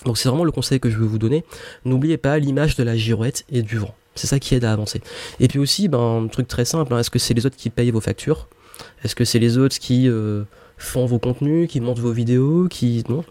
[0.04, 1.44] Donc c'est vraiment le conseil que je veux vous donner.
[1.84, 3.94] N'oubliez pas l'image de la girouette et du vent.
[4.14, 5.00] C'est ça qui aide à avancer.
[5.40, 7.70] Et puis aussi, ben, un truc très simple, hein, est-ce que c'est les autres qui
[7.70, 8.48] payent vos factures?
[9.04, 10.44] Est-ce que c'est les autres qui euh,
[10.78, 13.04] font vos contenus, qui montent vos vidéos qui...
[13.08, 13.24] Non?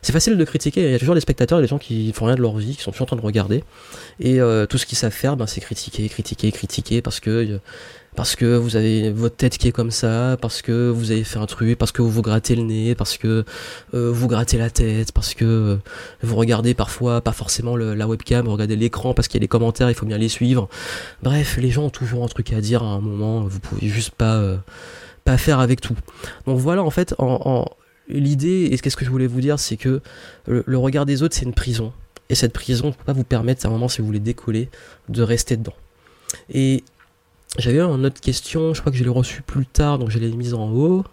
[0.00, 0.82] C'est facile de critiquer.
[0.82, 2.82] Il y a toujours des spectateurs, des gens qui font rien de leur vie, qui
[2.82, 3.62] sont toujours en train de regarder.
[4.18, 7.60] Et euh, tout ce qu'ils savent faire, ben, c'est critiquer, critiquer, critiquer, parce que
[8.14, 11.38] parce que vous avez votre tête qui est comme ça, parce que vous avez fait
[11.38, 13.44] un truc, parce que vous vous grattez le nez, parce que
[13.94, 15.76] euh, vous grattez la tête, parce que euh,
[16.22, 19.48] vous regardez parfois pas forcément la webcam, vous regardez l'écran parce qu'il y a les
[19.48, 20.68] commentaires, il faut bien les suivre.
[21.22, 24.10] Bref, les gens ont toujours un truc à dire à un moment, vous pouvez juste
[24.10, 24.58] pas euh,
[25.24, 25.96] pas faire avec tout.
[26.46, 27.64] Donc voilà en fait en,
[28.08, 30.02] l'idée et qu'est-ce que je voulais vous dire, c'est que
[30.46, 31.92] le, regard des autres c'est une prison
[32.28, 34.68] et cette prison ne peut pas vous permettre à un moment si vous voulez décoller
[35.08, 35.74] de rester dedans.
[36.52, 36.84] Et
[37.58, 40.30] j'avais une autre question, je crois que je l'ai reçue plus tard, donc je l'ai
[40.30, 41.04] mise en haut.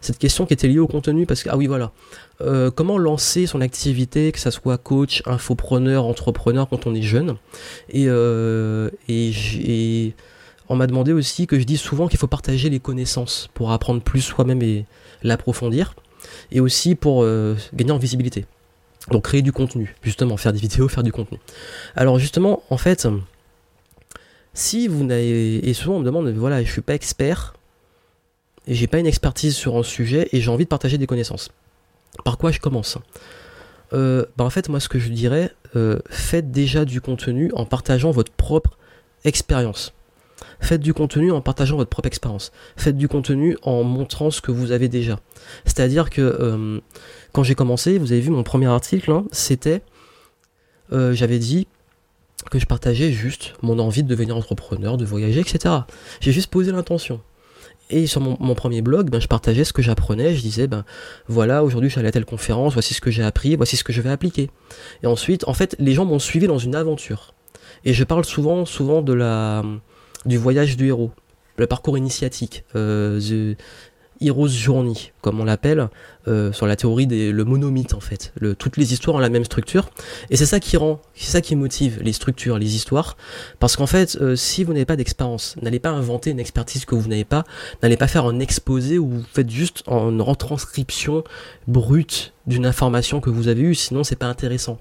[0.00, 1.92] Cette question qui était liée au contenu, parce que, ah oui, voilà.
[2.40, 7.36] Euh, comment lancer son activité, que ça soit coach, infopreneur, entrepreneur quand on est jeune?
[7.88, 8.90] Et, euh,
[10.68, 14.00] on m'a demandé aussi que je dis souvent qu'il faut partager les connaissances pour apprendre
[14.02, 14.86] plus soi-même et
[15.22, 15.94] l'approfondir,
[16.50, 18.46] et aussi pour euh, gagner en visibilité.
[19.10, 21.38] Donc créer du contenu, justement, faire des vidéos, faire du contenu.
[21.96, 23.06] Alors justement, en fait,
[24.54, 25.68] si vous n'avez.
[25.68, 27.54] Et souvent on me demande, voilà, je suis pas expert,
[28.66, 31.50] et j'ai pas une expertise sur un sujet, et j'ai envie de partager des connaissances.
[32.24, 32.98] Par quoi je commence?
[33.92, 37.64] Euh, bah, En fait, moi ce que je dirais, euh, faites déjà du contenu en
[37.64, 38.78] partageant votre propre
[39.24, 39.92] expérience.
[40.60, 42.52] Faites du contenu en partageant votre propre expérience.
[42.76, 45.20] Faites du contenu en montrant ce que vous avez déjà.
[45.64, 46.80] C'est-à-dire que euh,
[47.32, 49.82] quand j'ai commencé, vous avez vu mon premier article, hein, c'était,
[50.90, 51.66] j'avais dit,
[52.50, 55.74] que je partageais juste mon envie de devenir entrepreneur, de voyager, etc.
[56.20, 57.20] J'ai juste posé l'intention.
[57.90, 60.34] Et sur mon, premier blog, ben, je partageais ce que j'apprenais.
[60.34, 60.84] Je disais, ben
[61.28, 63.84] voilà, aujourd'hui je suis allé à telle conférence, voici ce que j'ai appris, voici ce
[63.84, 64.50] que je vais appliquer.
[65.02, 67.34] Et ensuite, en fait, les gens m'ont suivi dans une aventure.
[67.84, 69.62] Et je parle souvent, souvent de la,
[70.24, 71.10] du voyage du héros,
[71.58, 73.54] le parcours initiatique, euh,
[74.24, 75.88] Heroes Journey, comme on l'appelle,
[76.28, 78.32] euh, sur la théorie des le monomythe en fait.
[78.58, 79.90] Toutes les histoires ont la même structure,
[80.30, 83.16] et c'est ça qui rend, c'est ça qui motive les structures, les histoires,
[83.58, 86.94] parce qu'en fait, euh, si vous n'avez pas d'expérience, n'allez pas inventer une expertise que
[86.94, 87.44] vous n'avez pas,
[87.82, 91.24] n'allez pas faire un exposé où vous faites juste une retranscription
[91.66, 94.78] brute d'une information que vous avez eue, sinon c'est pas intéressant.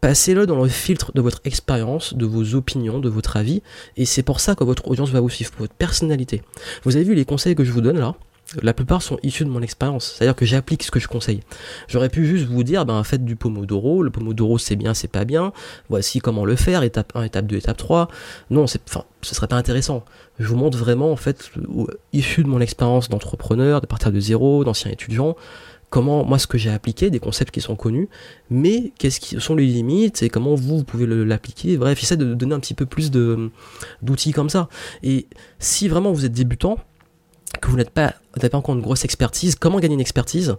[0.00, 3.62] Passez-le dans le filtre de votre expérience, de vos opinions, de votre avis,
[3.96, 6.42] et c'est pour ça que votre audience va vous suivre, pour votre personnalité.
[6.82, 8.14] Vous avez vu les conseils que je vous donne là?
[8.62, 10.14] La plupart sont issus de mon expérience.
[10.16, 11.40] C'est-à-dire que j'applique ce que je conseille.
[11.88, 14.02] J'aurais pu juste vous dire, ben, faites du Pomodoro.
[14.02, 15.52] Le Pomodoro, c'est bien, c'est pas bien.
[15.88, 18.08] Voici comment le faire, étape 1, étape 2, étape 3.
[18.50, 20.04] Non, enfin, ce serait pas intéressant.
[20.38, 21.50] Je vous montre vraiment, en fait,
[22.12, 25.36] issu de mon expérience d'entrepreneur, de partir de zéro, d'ancien étudiant,
[25.90, 28.08] comment, moi, ce que j'ai appliqué, des concepts qui sont connus,
[28.50, 31.76] mais qu'est-ce qui sont les limites et comment vous, vous pouvez l'appliquer.
[31.76, 34.68] Bref, j'essaie de donner un petit peu plus d'outils comme ça.
[35.02, 35.28] Et
[35.60, 36.78] si vraiment vous êtes débutant,
[37.60, 40.56] que vous n'êtes pas, n'avez pas encore une grosse expertise, comment gagner une expertise?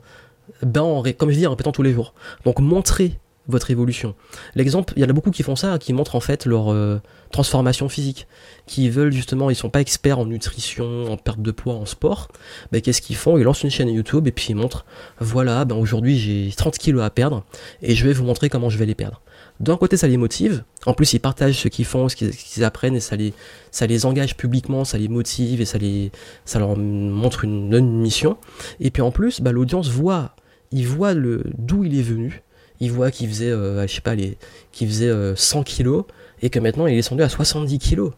[0.61, 2.13] Ben, en, Comme je dis, en répétant tous les jours.
[2.45, 3.17] Donc montrez
[3.47, 4.15] votre évolution.
[4.55, 6.99] L'exemple, il y en a beaucoup qui font ça, qui montrent en fait leur euh,
[7.31, 8.27] transformation physique,
[8.65, 12.29] qui veulent justement, ils sont pas experts en nutrition, en perte de poids, en sport.
[12.71, 13.37] Ben, qu'est-ce qu'ils font?
[13.37, 14.85] Ils lancent une chaîne YouTube et puis ils montrent,
[15.19, 17.43] voilà, ben aujourd'hui j'ai 30 kilos à perdre
[17.81, 19.21] et je vais vous montrer comment je vais les perdre
[19.59, 22.95] d'un côté ça les motive, en plus ils partagent ce qu'ils font, ce qu'ils apprennent
[22.95, 26.11] et ça les, engage publiquement, ça les motive et ça, les,
[26.43, 28.37] ça leur montre une, mission.
[28.79, 30.35] Et puis en plus, bah, l'audience voit,
[30.73, 32.43] voit d'où il est venu,
[32.79, 36.03] il voit qu'il faisait, euh, je sais pas, qu'il faisait 100 euh, kilos
[36.41, 38.11] et que maintenant il est descendu à 70 kilos.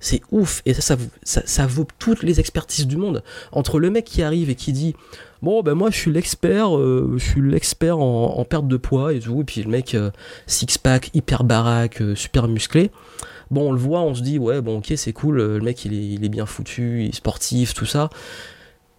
[0.00, 0.62] C'est ouf.
[0.64, 3.22] Et ça ça, vaut toutes les expertises du monde.
[3.52, 4.94] Entre le mec qui arrive et qui dit
[5.42, 9.20] Bon, ben moi je suis l'expert, euh, je suis l'expert en, perte de poids et
[9.20, 9.42] tout.
[9.44, 10.10] Puis le mec, euh,
[10.46, 12.90] six-pack, hyper baraque, euh, super musclé.
[13.50, 15.36] Bon, on le voit, on se dit Ouais, bon, ok, c'est cool.
[15.36, 18.10] Le mec, il est, il est bien foutu, il est sportif, tout ça.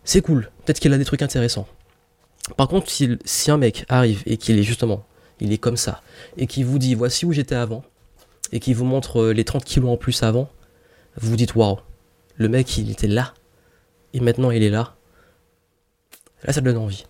[0.03, 0.49] C'est cool.
[0.65, 1.67] Peut-être qu'il a des trucs intéressants.
[2.57, 5.05] Par contre, si, si un mec arrive et qu'il est justement,
[5.39, 6.01] il est comme ça,
[6.37, 7.83] et qui vous dit Voici où j'étais avant,
[8.51, 10.49] et qui vous montre les 30 kilos en plus avant,
[11.19, 11.77] vous dites waouh,
[12.35, 13.33] le mec il était là
[14.13, 14.95] et maintenant il est là.
[16.43, 17.05] Là ça donne envie.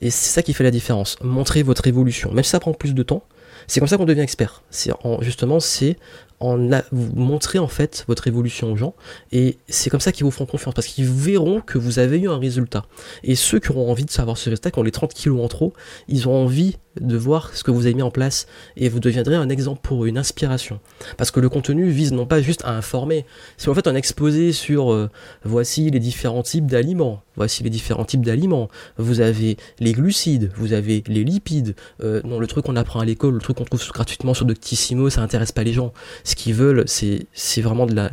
[0.00, 1.16] Et c'est ça qui fait la différence.
[1.22, 2.32] Montrez votre évolution.
[2.32, 3.24] Même si ça prend plus de temps,
[3.66, 4.62] c'est comme ça qu'on devient expert.
[4.70, 5.96] C'est justement c'est
[6.40, 6.58] en
[6.90, 8.94] vous montrer en fait votre évolution aux gens
[9.32, 12.28] et c'est comme ça qu'ils vous feront confiance parce qu'ils verront que vous avez eu
[12.28, 12.84] un résultat.
[13.22, 15.48] Et ceux qui auront envie de savoir ce résultat, qui ont les 30 kilos en
[15.48, 15.72] trop,
[16.08, 19.36] ils ont envie de voir ce que vous avez mis en place et vous deviendrez
[19.36, 20.80] un exemple pour une inspiration.
[21.16, 23.24] Parce que le contenu vise non pas juste à informer,
[23.56, 25.10] c'est en fait un exposé sur euh,
[25.44, 28.68] voici les différents types d'aliments, voici les différents types d'aliments.
[28.98, 31.74] Vous avez les glucides, vous avez les lipides.
[32.02, 35.10] Euh, non, le truc qu'on apprend à l'école, le truc qu'on trouve gratuitement sur Doctissimo,
[35.10, 35.92] ça intéresse pas les gens.
[36.22, 38.08] Ce qu'ils veulent, c'est vraiment de la,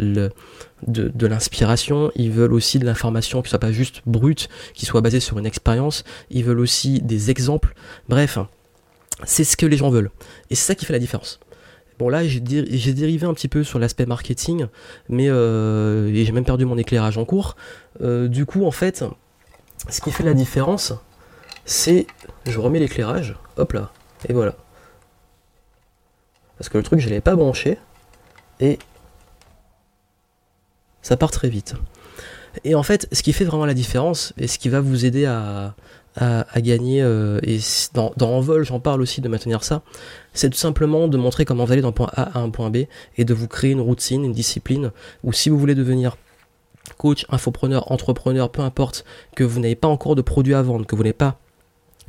[0.88, 5.20] de, l'inspiration, ils veulent aussi de l'information qui soit pas juste brute, qui soit basée
[5.20, 7.74] sur une expérience, ils veulent aussi des exemples,
[8.10, 8.38] bref,
[9.26, 10.12] c'est ce que les gens veulent.
[10.50, 11.40] Et c'est ça qui fait la différence.
[12.00, 14.66] Bon là j'ai dérivé un petit peu sur l'aspect marketing,
[15.08, 17.56] mais euh, j'ai même perdu mon éclairage en cours.
[18.02, 19.04] Euh, du coup en fait,
[19.88, 20.94] ce qui fait la différence,
[21.66, 22.08] c'est...
[22.48, 23.92] Je remets l'éclairage, hop là,
[24.28, 24.56] et voilà.
[26.58, 27.78] Parce que le truc je l'avais pas branché,
[28.60, 28.80] et
[31.04, 31.76] ça part très vite.
[32.64, 35.26] Et en fait, ce qui fait vraiment la différence, et ce qui va vous aider
[35.26, 35.76] à,
[36.18, 37.60] à, gagner, euh, et
[37.94, 39.82] dans, dans Envol, j'en parle aussi de maintenir ça,
[40.34, 42.86] c'est tout simplement de montrer comment vous allez d'un point A à un point B,
[43.18, 44.92] et de vous créer une routine, une discipline,
[45.24, 46.18] ou si vous voulez devenir
[46.98, 49.06] coach, infopreneur, entrepreneur, peu importe,
[49.36, 51.40] que vous n'avez pas encore de produit à vendre, que vous n'avez pas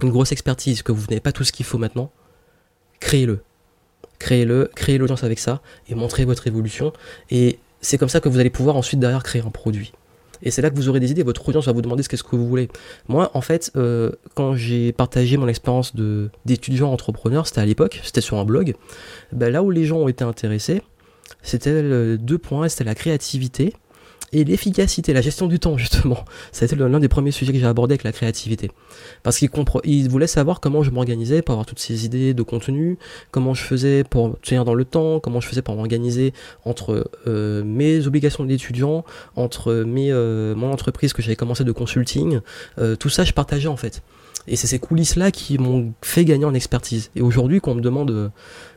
[0.02, 2.10] une grosse expertise, que vous n'avez pas tout ce qu'il faut maintenant,
[2.98, 3.42] créez-le.
[4.18, 6.92] Créez-le, créez l'audience avec ça, et montrez votre évolution,
[7.30, 9.92] et c'est comme ça que vous allez pouvoir ensuite derrière créer un produit.
[10.42, 12.24] Et c'est là que vous aurez des idées, votre audience va vous demander ce qu'est-ce
[12.24, 12.68] que vous voulez.
[13.08, 15.94] Moi, en fait, euh, quand j'ai partagé mon expérience
[16.44, 18.74] d'étudiant entrepreneur, c'était à l'époque, c'était sur un blog,
[19.32, 20.82] ben là où les gens ont été intéressés,
[21.42, 23.74] c'était deux points, c'était la créativité
[24.32, 26.24] et l'efficacité, la gestion du temps justement.
[26.52, 28.70] Ça a été l'un des premiers sujets que j'ai abordé avec la créativité.
[29.22, 29.50] Parce qu'il
[29.84, 32.98] il voulait savoir comment je m'organisais pour avoir toutes ces idées de contenu,
[33.30, 36.32] comment je faisais pour tenir dans le temps, comment je faisais pour m'organiser
[36.64, 39.04] entre euh, mes obligations d'étudiant,
[39.36, 42.40] entre mes, euh, mon entreprise que j'avais commencé de consulting.
[42.78, 44.02] Euh, tout ça, je partageais en fait.
[44.48, 47.10] Et c'est ces coulisses-là qui m'ont fait gagner en expertise.
[47.14, 48.32] Et aujourd'hui, quand on me demande...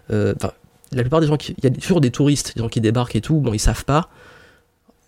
[0.09, 1.55] la plupart des gens qui...
[1.57, 3.83] Il y a toujours des touristes, des gens qui débarquent et tout, bon, ils savent
[3.83, 4.09] pas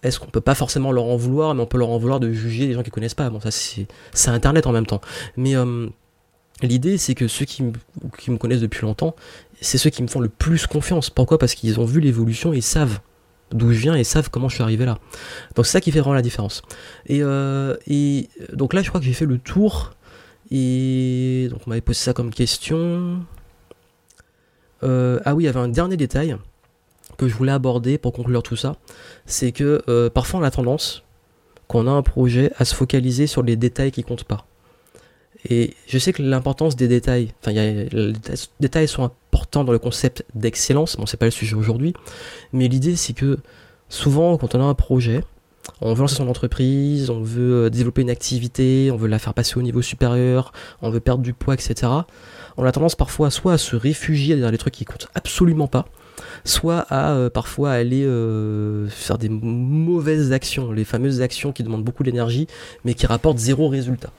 [0.03, 2.31] est-ce qu'on peut pas forcément leur en vouloir, mais on peut leur en vouloir de
[2.31, 3.29] juger les gens qui connaissent pas.
[3.29, 3.87] Bon, ça c'est
[4.29, 5.01] Internet en même temps.
[5.35, 5.87] Mais euh,
[6.61, 9.15] l'idée c'est que ceux qui, me connaissent depuis longtemps,
[9.61, 11.09] c'est ceux qui me font le plus confiance.
[11.09, 11.37] Pourquoi?
[11.37, 12.99] Parce qu'ils ont vu l'évolution, ils savent
[13.51, 14.99] d'où je viens et savent comment je suis arrivé là.
[15.55, 16.61] Donc c'est ça qui fait vraiment la différence.
[17.07, 19.93] Et, euh, et donc là, je crois que j'ai fait le tour.
[20.51, 23.25] Et donc on m'avait posé ça comme question.
[24.83, 26.37] Euh, ah oui, il y avait un dernier détail
[27.17, 28.75] que je voulais aborder pour conclure tout ça,
[29.25, 31.03] c'est que euh, parfois on a tendance,
[31.67, 34.45] quand on a un projet, à se focaliser sur les détails qui comptent pas.
[35.49, 38.13] Et je sais que l'importance des détails, enfin, les
[38.59, 41.93] détails sont importants dans le concept d'excellence, bon, c'est pas le sujet aujourd'hui,
[42.53, 43.37] mais l'idée c'est que
[43.89, 45.23] souvent, quand on a un projet,
[45.81, 49.33] on veut lancer son entreprise, on veut euh, développer une activité, on veut la faire
[49.33, 50.51] passer au niveau supérieur,
[50.81, 51.91] on veut perdre du poids, etc.
[52.57, 55.87] On a tendance parfois soit à se réfugier derrière les trucs qui comptent absolument pas,
[56.43, 61.83] soit à euh, parfois aller euh, faire des mauvaises actions, les fameuses actions qui demandent
[61.83, 62.47] beaucoup d'énergie
[62.85, 64.11] mais qui rapportent zéro résultat.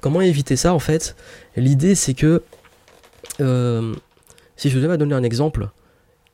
[0.00, 1.16] Comment éviter ça en fait?
[1.56, 2.42] L'idée c'est que,
[3.40, 3.94] euh,
[4.56, 5.68] si je devais donner un exemple,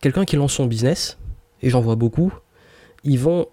[0.01, 1.19] quelqu'un qui lance son business,
[1.63, 2.33] et j'en vois beaucoup,
[3.05, 3.47] ils vont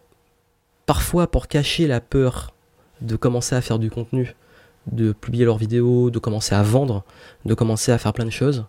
[0.86, 2.54] parfois pour cacher la peur
[3.02, 4.36] de commencer à faire du contenu,
[4.92, 7.04] de publier leurs vidéos, de commencer à vendre,
[7.46, 8.66] de commencer à faire plein de choses,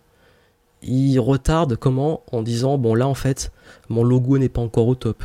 [0.81, 3.51] ils retardent comment En disant bon là en fait
[3.89, 5.23] mon logo n'est pas encore au top.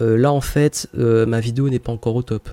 [0.00, 2.50] Euh, là en fait euh, ma vidéo n'est pas encore au top.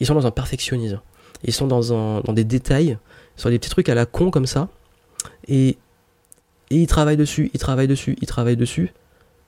[0.00, 1.00] Ils sont dans un perfectionnisme.
[1.44, 2.98] Ils sont dans, un, dans des détails,
[3.36, 4.68] sur des petits trucs à la con comme ça.
[5.48, 5.78] Et,
[6.70, 8.92] et ils travaillent dessus, ils travaillent dessus, ils travaillent dessus.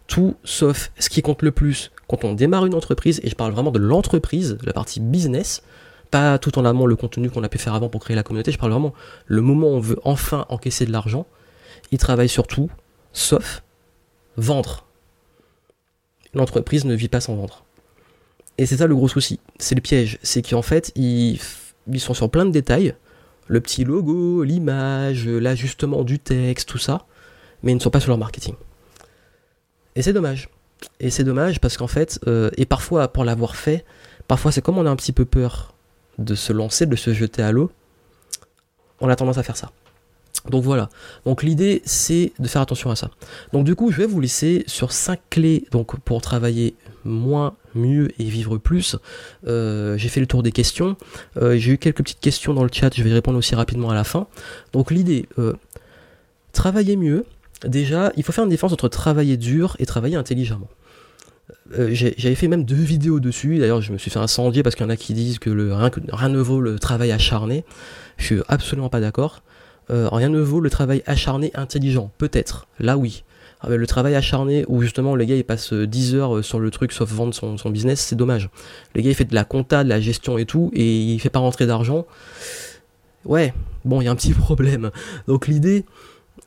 [0.06, 3.52] Tout sauf ce qui compte le plus quand on démarre une entreprise, et je parle
[3.52, 5.62] vraiment de l'entreprise, la partie business,
[6.10, 8.52] pas tout en amont le contenu qu'on a pu faire avant pour créer la communauté,
[8.52, 8.92] je parle vraiment
[9.26, 11.26] le moment où on veut enfin encaisser de l'argent
[11.90, 12.70] il travaille sur tout,
[13.12, 13.62] sauf
[14.36, 14.86] vendre.
[16.34, 17.64] L'entreprise ne vit pas sans vendre.
[18.58, 21.40] Et c'est ça le gros souci, c'est le piège, c'est qu'en fait, ils,
[21.98, 22.94] sont sur plein de détails,
[23.48, 27.06] le petit logo, l'image, l'ajustement du texte, tout ça,
[27.62, 28.54] mais ils ne sont pas sur leur marketing.
[29.96, 30.48] Et c'est dommage.
[31.00, 33.84] Et c'est dommage parce qu'en fait, euh, et parfois pour l'avoir fait,
[34.28, 35.74] parfois c'est comme on a un petit peu peur
[36.18, 37.70] de se lancer, de se jeter à l'eau,
[39.00, 39.70] on a tendance à faire ça.
[40.50, 40.88] Donc voilà.
[41.24, 43.10] Donc l'idée c'est de faire attention à ça.
[43.52, 45.64] Donc du coup je vais vous laisser sur 5 clés
[46.04, 46.74] pour travailler
[47.04, 48.96] moins, mieux et vivre plus.
[49.46, 50.96] Euh, j'ai fait le tour des questions.
[51.40, 52.94] Euh, j'ai eu quelques petites questions dans le chat.
[52.94, 54.26] Je vais y répondre aussi rapidement à la fin.
[54.72, 55.54] Donc l'idée, euh,
[56.52, 57.24] travailler mieux.
[57.66, 60.68] Déjà, il faut faire une différence entre travailler dur et travailler intelligemment.
[61.70, 63.58] J'avais fait même deux vidéos dessus.
[63.58, 65.90] D'ailleurs, je me suis fait incendier parce qu'il y en a qui disent que, rien,
[65.90, 67.64] que rien ne vaut le travail acharné.
[68.16, 69.42] Je suis absolument pas d'accord.
[69.90, 72.10] Euh, rien ne vaut le travail acharné intelligent.
[72.18, 73.24] Peut-être, là oui.
[73.60, 76.70] Ah, le travail acharné où justement le gars il passe 10 heures euh, sur le
[76.70, 78.50] truc sauf vendre son, business, c'est dommage.
[78.94, 81.30] Le gars il fait de la compta, de la gestion et tout, et il fait
[81.30, 82.06] pas rentrer d'argent.
[83.24, 83.54] Ouais,
[83.84, 84.90] bon, il y a un petit problème.
[85.28, 85.84] Donc l'idée,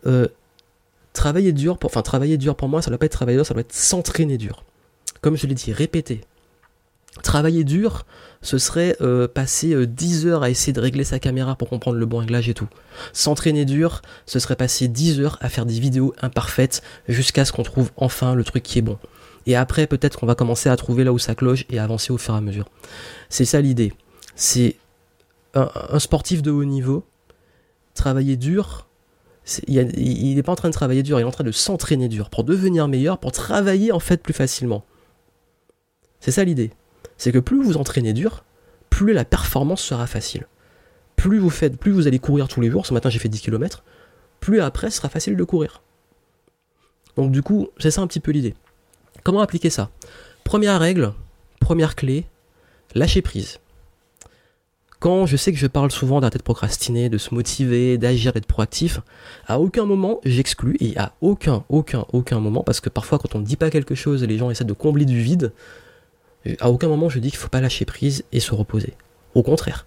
[0.05, 0.27] euh,
[1.15, 3.53] Travailler dur, pour, enfin travailler dur pour moi, ça doit pas être travailler dur, ça
[3.53, 4.65] doit être s'entraîner dur.
[5.21, 6.19] Comme je l'ai dit, répéter.
[7.23, 8.05] Travailler dur,
[8.46, 12.06] ce serait euh, passer 10 heures à essayer de régler sa caméra pour comprendre le
[12.06, 12.68] bon réglage et tout.
[13.12, 17.64] S'entraîner dur, ce serait passer 10 heures à faire des vidéos imparfaites jusqu'à ce qu'on
[17.64, 19.00] trouve enfin le truc qui est bon.
[19.48, 22.20] Et après, peut-être qu'on va commencer à trouver là où ça cloche et avancer au
[22.20, 22.70] fur et à mesure.
[23.30, 23.93] C'est ça l'idée.
[24.36, 24.76] C'est
[25.56, 27.04] un, sportif de haut niveau,
[27.96, 28.86] travailler dur,
[29.68, 32.30] il n'est pas en train de travailler dur, il est en train de s'entraîner dur
[32.30, 34.86] pour devenir meilleur, pour travailler en fait plus facilement.
[36.20, 36.72] C'est ça l'idée.
[37.18, 38.43] C'est que plus vous entraînez dur,
[38.89, 40.47] plus la performance sera facile.
[41.16, 43.84] Plus vous faites, plus allez courir tous les jours, ce matin j'ai fait 10 km,
[44.39, 45.82] plus après ce sera facile de courir.
[47.16, 48.55] Donc du coup, c'est ça un petit peu l'idée.
[49.24, 49.89] Comment appliquer ça?
[50.43, 51.13] Première règle,
[51.59, 52.26] première clé,
[52.93, 53.59] lâcher prise.
[54.99, 58.45] Quand je sais que je parle souvent d'arrêter de procrastiner, de se motiver, d'agir, d'être
[58.45, 59.01] proactif,
[59.45, 63.39] à aucun moment j'exclus, et à aucun, aucun, aucun moment, parce que parfois quand on
[63.39, 65.53] ne dit pas quelque chose, les gens essaient de combler du vide,
[66.60, 68.93] à aucun moment je dis qu'il ne faut pas lâcher prise et se reposer.
[69.34, 69.86] Au contraire.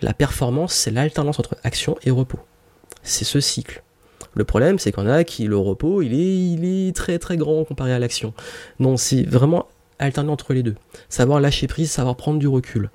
[0.00, 2.38] La performance, c'est l'alternance entre action et repos.
[3.02, 3.82] C'est ce cycle.
[4.34, 7.98] Le problème, c'est qu'on a qui, le repos, il est, très très grand comparé à
[7.98, 8.34] l'action.
[8.78, 9.66] Non, c'est vraiment
[9.98, 10.76] alterner entre les deux.
[11.08, 12.90] Savoir lâcher prise, savoir prendre du recul.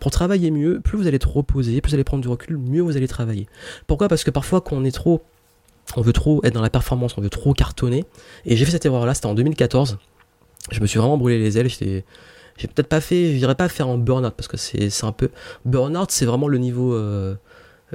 [0.00, 2.82] pour travailler mieux, plus vous allez être reposé, plus vous allez prendre du recul, mieux
[2.82, 3.46] vous allez travailler.
[3.86, 4.08] Pourquoi?
[4.08, 5.22] Parce que parfois, quand on est trop.
[5.96, 8.04] On veut trop être dans la performance, on veut trop cartonner.
[8.46, 9.98] Et j'ai fait cette erreur-là, c'était en 2014.
[10.70, 11.68] Je me suis vraiment brûlé les ailes.
[11.68, 12.04] J'étais
[12.56, 15.30] j'ai peut-être pas fait, je dirais pas faire un burn-out parce que c'est un peu
[15.64, 16.94] burn-out, c'est vraiment le niveau.
[16.94, 17.34] Euh,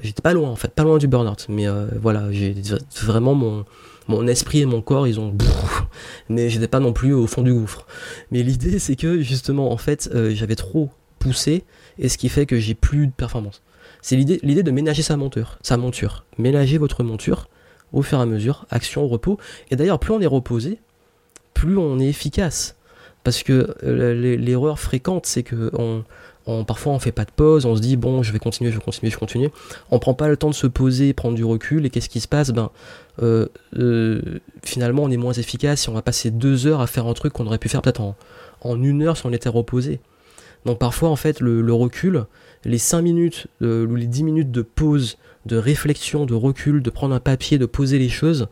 [0.02, 2.56] j'étais pas loin en fait, pas loin du burn-out, mais euh, voilà, j'ai
[3.02, 3.66] vraiment mon
[4.08, 5.36] mon esprit et mon corps, ils ont
[6.30, 7.86] mais j'étais pas non plus au fond du gouffre.
[8.32, 10.90] Mais l'idée c'est que justement en fait, euh, j'avais trop
[11.20, 11.64] poussé
[12.00, 13.62] et ce qui fait que j'ai plus de performance.
[14.02, 17.48] C'est l'idée l'idée de ménager sa monture, sa monture, ménager votre monture
[17.94, 19.38] au fur et à mesure, action, repos.
[19.72, 20.80] Et d'ailleurs, plus on est reposé,
[21.58, 22.76] plus on est efficace.
[23.24, 27.76] Parce que euh, l'erreur fréquente, c'est que on, parfois on fait pas de pause, on
[27.76, 29.52] se dit bon, je vais continuer, je vais continuer, je vais continuer.
[29.92, 32.28] On prend pas le temps de se poser, prendre du recul, et qu'est-ce qui se
[32.28, 32.52] passe?
[32.52, 32.70] Ben,
[33.22, 34.22] euh, euh,
[34.64, 37.34] finalement, on est moins efficace si on va passer deux heures à faire un truc
[37.34, 38.16] qu'on aurait pu faire peut-être en,
[38.82, 40.00] une heure si on était reposé.
[40.66, 42.26] Donc parfois, en fait, le, recul,
[42.66, 47.16] les cinq minutes ou les dix minutes de pause, de réflexion, de recul, de prendre
[47.16, 48.48] un papier, de poser les choses,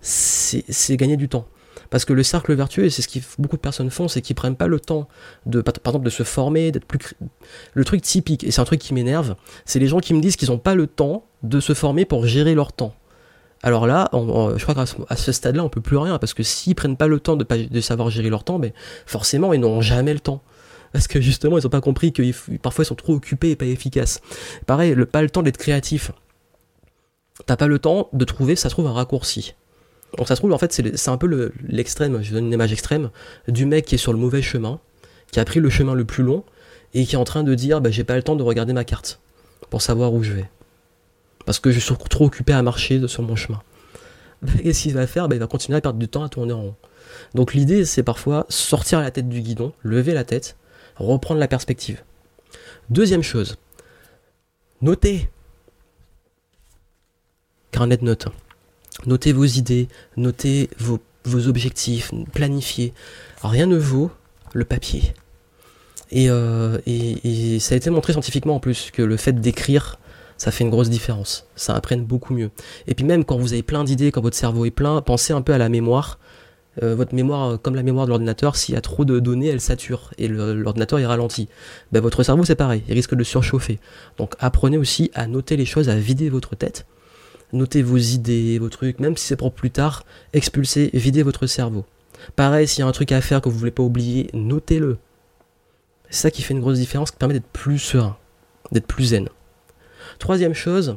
[0.00, 1.46] c'est gagner du temps.
[1.92, 4.56] Parce que le cercle vertueux, c'est ce que beaucoup de personnes font, c'est qu'ils prennent
[4.56, 5.08] pas le temps
[5.44, 6.98] de, par exemple, de se former, d'être plus.
[7.74, 9.36] Le truc typique, et c'est un truc qui m'énerve,
[9.66, 12.26] c'est les gens qui me disent qu'ils n'ont pas le temps de se former pour
[12.26, 12.94] gérer leur temps.
[13.62, 16.96] Alors là, je crois qu'à ce stade-là, on peut plus rien, parce que s'ils prennent
[16.96, 18.72] pas le temps de, de savoir gérer leur temps, ben,
[19.04, 20.40] forcément, ils n'auront jamais le temps.
[20.94, 22.22] Parce que justement, ils n'ont pas compris que
[22.56, 24.22] parfois ils sont trop occupés et pas efficaces.
[24.64, 26.10] Pareil, le pas le temps d'être créatif.
[27.44, 29.54] T'as pas le temps de trouver, ça trouve un raccourci.
[30.18, 33.10] Donc ça se trouve, en fait, c'est un peu l'extrême, je donne une image extrême,
[33.48, 34.78] du mec qui est sur le mauvais chemin,
[35.30, 36.44] qui a pris le chemin le plus long,
[36.94, 38.84] et qui est en train de dire, bah, j'ai pas le temps de regarder ma
[38.84, 39.20] carte,
[39.70, 40.50] pour savoir où je vais.
[41.46, 43.62] Parce que je suis trop occupé à marcher sur mon chemin.
[44.62, 46.62] Qu'est-ce qu'il va faire bah, Il va continuer à perdre du temps à tourner en
[46.62, 46.74] rond.
[47.34, 50.56] Donc l'idée, c'est parfois sortir la tête du guidon, lever la tête,
[50.96, 52.02] reprendre la perspective.
[52.90, 53.56] Deuxième chose,
[54.80, 55.30] notez.
[57.70, 58.28] Carnet de notes.
[59.06, 60.98] Notez vos idées, notez vos,
[61.48, 62.92] objectifs, planifiez.
[63.42, 64.10] Rien ne vaut
[64.52, 65.14] le papier.
[66.14, 69.98] Euh, et, ça a été montré scientifiquement en plus que le fait d'écrire,
[70.36, 71.46] ça fait une grosse différence.
[71.56, 72.50] Ça apprenne beaucoup mieux.
[72.86, 75.42] Et puis même quand vous avez plein d'idées, quand votre cerveau est plein, pensez un
[75.42, 76.18] peu à la mémoire.
[76.82, 79.60] Euh, votre mémoire, comme la mémoire de l'ordinateur, s'il y a trop de données, elle
[79.60, 81.48] sature et l'ordinateur est ralenti.
[81.90, 83.78] Ben, votre cerveau c'est pareil, il risque de surchauffer.
[84.16, 86.86] Donc apprenez aussi à noter les choses, à vider votre tête
[87.52, 91.84] notez vos idées, vos trucs, même si c'est pour plus tard, expulsez, videz votre cerveau.
[92.36, 94.98] Pareil, s'il y a un truc à faire que vous voulez pas oublier, notez-le.
[96.10, 98.16] C'est ça qui fait une grosse différence, qui permet d'être plus serein,
[98.70, 99.28] d'être plus zen.
[100.18, 100.96] Troisième chose,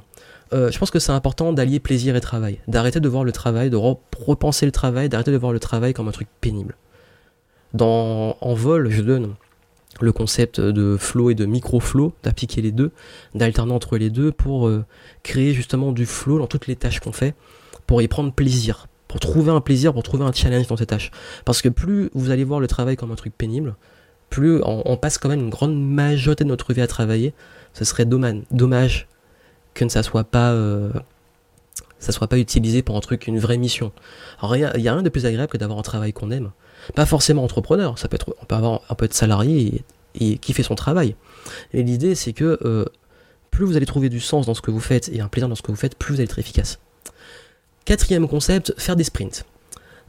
[0.54, 3.70] euh, je pense que c'est important d'allier plaisir et travail, d'arrêter de voir le travail,
[3.70, 6.76] de repenser le travail, d'arrêter de voir le travail comme un truc pénible.
[7.74, 9.36] Dans En vol, je donne
[10.02, 12.92] le concept de flow et de micro-flow, d'appliquer les deux,
[13.34, 14.86] d'alterner entre les deux pour euh,
[15.24, 17.34] créer justement du flow dans toutes les tâches qu'on fait,
[17.88, 21.12] pour y prendre plaisir, pour trouver un plaisir, pour trouver un challenge dans ces tâches.
[21.46, 23.76] Parce que plus vous allez voir le travail comme un truc pénible,
[24.30, 27.34] plus on, passe quand même une grande majorité de notre vie à travailler,
[27.74, 29.08] ce serait dommage,
[29.74, 30.92] que ça soit pas euh,
[32.00, 33.92] ça soit pas utilisé pour un truc, une vraie mission.
[34.40, 36.52] Alors il y, a rien de plus agréable que d'avoir un travail qu'on aime.
[36.94, 39.84] Pas forcément entrepreneur, ça peut être, on peut avoir, un peu être salarié
[40.20, 41.16] et, qui fait son travail.
[41.74, 42.86] Et l'idée, c'est que euh,
[43.52, 45.56] plus vous allez trouver du sens dans ce que vous faites et un plaisir dans
[45.56, 46.80] ce que vous faites, plus vous allez être efficace.
[47.86, 49.46] Quatrième concept, faire des sprints.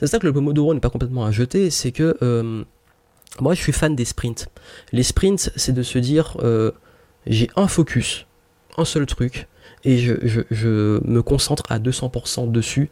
[0.00, 2.64] C'est ça que le Pomodoro n'est pas complètement à jeter, c'est que euh,
[3.40, 4.48] moi je suis fan des sprints.
[4.92, 6.72] Les sprints, c'est de se dire euh,
[7.26, 8.26] j'ai un focus,
[8.76, 9.48] un seul truc,
[9.84, 10.14] et je,
[10.50, 12.90] je, me concentre à 200% dessus,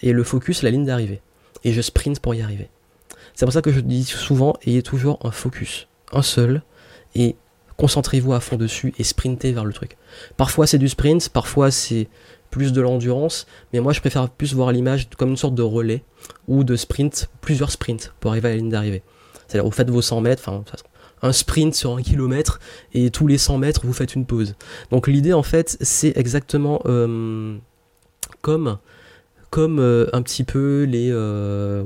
[0.00, 1.20] et le focus, la ligne d'arrivée.
[1.64, 2.68] Et je sprint pour y arriver.
[3.40, 6.60] C'est pour ça que je dis souvent, ayez toujours un focus, un seul,
[7.14, 7.36] et
[7.78, 9.96] concentrez-vous à fond dessus et sprintez vers le truc.
[10.36, 12.08] Parfois c'est du sprint, parfois c'est
[12.50, 16.04] plus de l'endurance, mais moi je préfère plus voir l'image comme une sorte de relais
[16.48, 19.02] ou de sprint, plusieurs sprints pour arriver à la ligne d'arrivée.
[19.48, 20.62] C'est-à-dire vous faites vos 100 mètres, enfin
[21.22, 22.60] un sprint sur un kilomètre
[22.92, 24.54] et tous les 100 mètres vous faites une pause.
[24.90, 27.56] Donc l'idée en fait c'est exactement euh,
[28.42, 28.76] comme
[29.56, 31.82] euh, un petit peu les euh,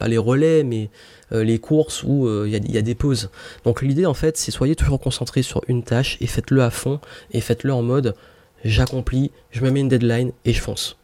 [0.00, 0.90] pas les relais mais
[1.30, 3.30] les courses où il y, a des pauses.
[3.64, 6.98] Donc l'idée en fait c'est soyez toujours concentré sur une tâche et faites-le à fond
[7.30, 8.16] et faites-le en mode
[8.64, 10.96] j'accomplis, je me mets une deadline et je fonce.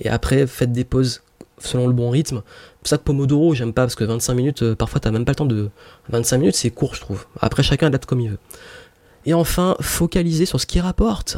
[0.00, 1.22] Et après, faites des pauses
[1.58, 2.42] selon le bon rythme.
[2.82, 5.32] C'est ça que Pomodoro, j'aime pas parce que 25 minutes, euh, parfois t'as même pas
[5.32, 5.70] le temps de.
[6.08, 7.26] 25 minutes, c'est court, je trouve.
[7.40, 8.38] Après, chacun adapte comme il veut.
[9.26, 11.36] Et enfin, focalisez sur ce qui rapporte.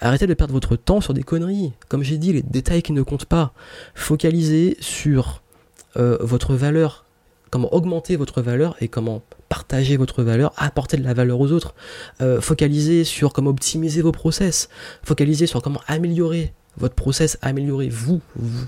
[0.00, 1.72] Arrêtez de perdre votre temps sur des conneries.
[1.88, 3.52] Comme j'ai dit, les détails qui ne comptent pas.
[3.94, 5.42] Focalisez sur
[5.98, 7.04] euh, votre valeur,
[7.50, 11.74] comment augmenter votre valeur et comment partager votre valeur, apporter de la valeur aux autres,
[12.20, 14.68] euh, focaliser sur comment optimiser vos process,
[15.02, 18.66] focaliser sur comment améliorer votre process, améliorer vous, vous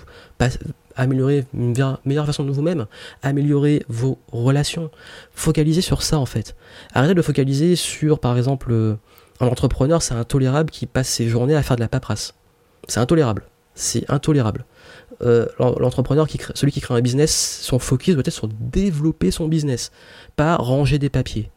[0.96, 1.74] améliorer une
[2.04, 2.86] meilleure version de vous-même,
[3.22, 4.90] améliorer vos relations,
[5.32, 6.56] focaliser sur ça en fait.
[6.92, 8.96] Arrêtez de focaliser sur par exemple euh,
[9.40, 12.34] un entrepreneur, c'est intolérable qui passe ses journées à faire de la paperasse.
[12.88, 13.44] C'est intolérable.
[13.74, 14.64] C'est intolérable.
[15.22, 19.48] Euh, l'entrepreneur, qui celui qui crée un business, son focus doit être sur développer son
[19.48, 19.92] business,
[20.36, 21.50] pas ranger des papiers.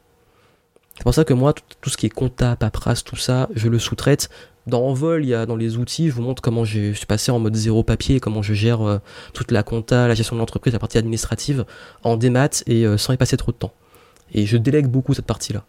[0.97, 3.79] C'est pour ça que moi, tout, ce qui est compta, paperasse, tout ça, je le
[3.79, 4.29] sous-traite.
[4.67, 7.31] Dans Envol, il y a dans les outils, je vous montre comment je suis passé
[7.31, 8.99] en mode zéro papier, comment je gère euh,
[9.33, 11.65] toute la compta, la gestion de l'entreprise, la partie administrative,
[12.03, 13.73] en démat et euh, sans y passer trop de temps.
[14.33, 15.65] Et je délègue beaucoup cette partie-là.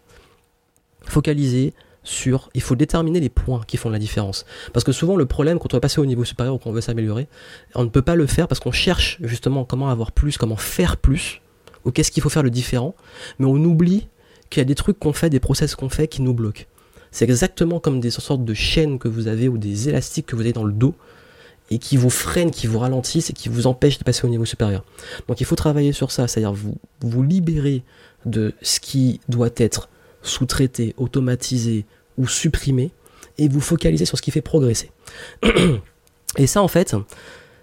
[1.01, 1.73] Focaliser,
[2.05, 4.45] sur, il faut déterminer les points qui font la différence.
[4.71, 6.81] Parce que souvent le problème quand on va passer au niveau supérieur ou qu'on veut
[6.81, 7.27] s'améliorer,
[7.73, 10.97] on ne peut pas le faire parce qu'on cherche justement comment avoir plus, comment faire
[10.97, 11.41] plus,
[11.83, 12.95] ou qu'est-ce qu'il faut faire le différent,
[13.39, 14.07] mais on oublie
[14.49, 16.63] qu'il y a des trucs qu'on fait, des process qu'on fait qui nous bloquent.
[17.11, 20.41] C'est exactement comme des sortes de chaînes que vous avez ou des élastiques que vous
[20.41, 20.95] avez dans le dos
[21.71, 24.45] et qui vous freinent, qui vous ralentissent et qui vous empêchent de passer au niveau
[24.45, 24.83] supérieur.
[25.27, 27.83] Donc il faut travailler sur ça, c'est-à-dire vous vous libérer
[28.25, 29.89] de ce qui doit être
[30.25, 31.85] sous-traité, automatisé,
[32.17, 32.91] ou supprimer
[33.37, 34.91] et vous focaliser sur ce qui fait progresser.
[36.37, 36.95] et ça, en fait,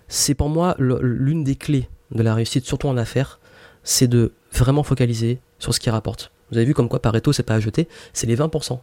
[0.08, 3.40] c'est pour moi l'une des clés de la réussite, surtout en affaires,
[3.84, 6.30] c'est de vraiment focaliser sur ce qui rapporte.
[6.50, 8.78] Vous avez vu comme quoi Pareto, c'est pas à jeter, c'est les 20%.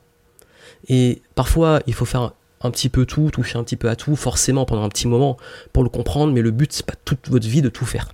[0.88, 4.15] Et parfois, il faut faire un petit peu tout, toucher un petit peu à tout,
[4.15, 5.38] forcément pendant un petit moment
[5.71, 8.09] pour le comprendre, mais le but, c'est pas toute votre vie de tout faire.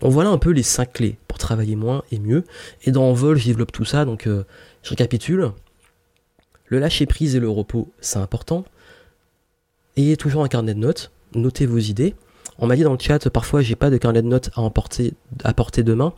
[0.00, 2.44] Donc voilà un peu les 5 clés pour travailler moins et mieux.
[2.84, 4.44] Et dans Vol, je développe tout ça, donc euh,
[4.84, 5.50] je récapitule.
[6.66, 8.64] Le lâcher prise et le repos, c'est important.
[9.96, 12.14] Ayez toujours un carnet de notes, notez vos idées.
[12.58, 15.14] On m'a dit dans le chat, parfois j'ai pas de carnet de notes à emporter,
[15.42, 16.12] à porter demain.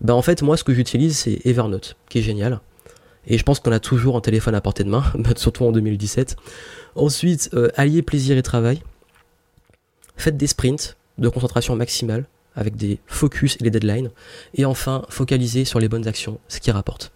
[0.00, 2.60] Ben en fait, moi ce que j'utilise c'est Evernote, qui est génial.
[3.26, 5.04] Et je pense qu'on a toujours un téléphone à portée de main,
[5.36, 6.36] surtout en 2017.
[6.94, 8.82] Ensuite, euh, alliez plaisir et travail.
[10.16, 14.10] Faites des sprints de concentration maximale avec des focus et des deadlines.
[14.54, 17.12] Et enfin, focalisez sur les bonnes actions, ce qui rapporte.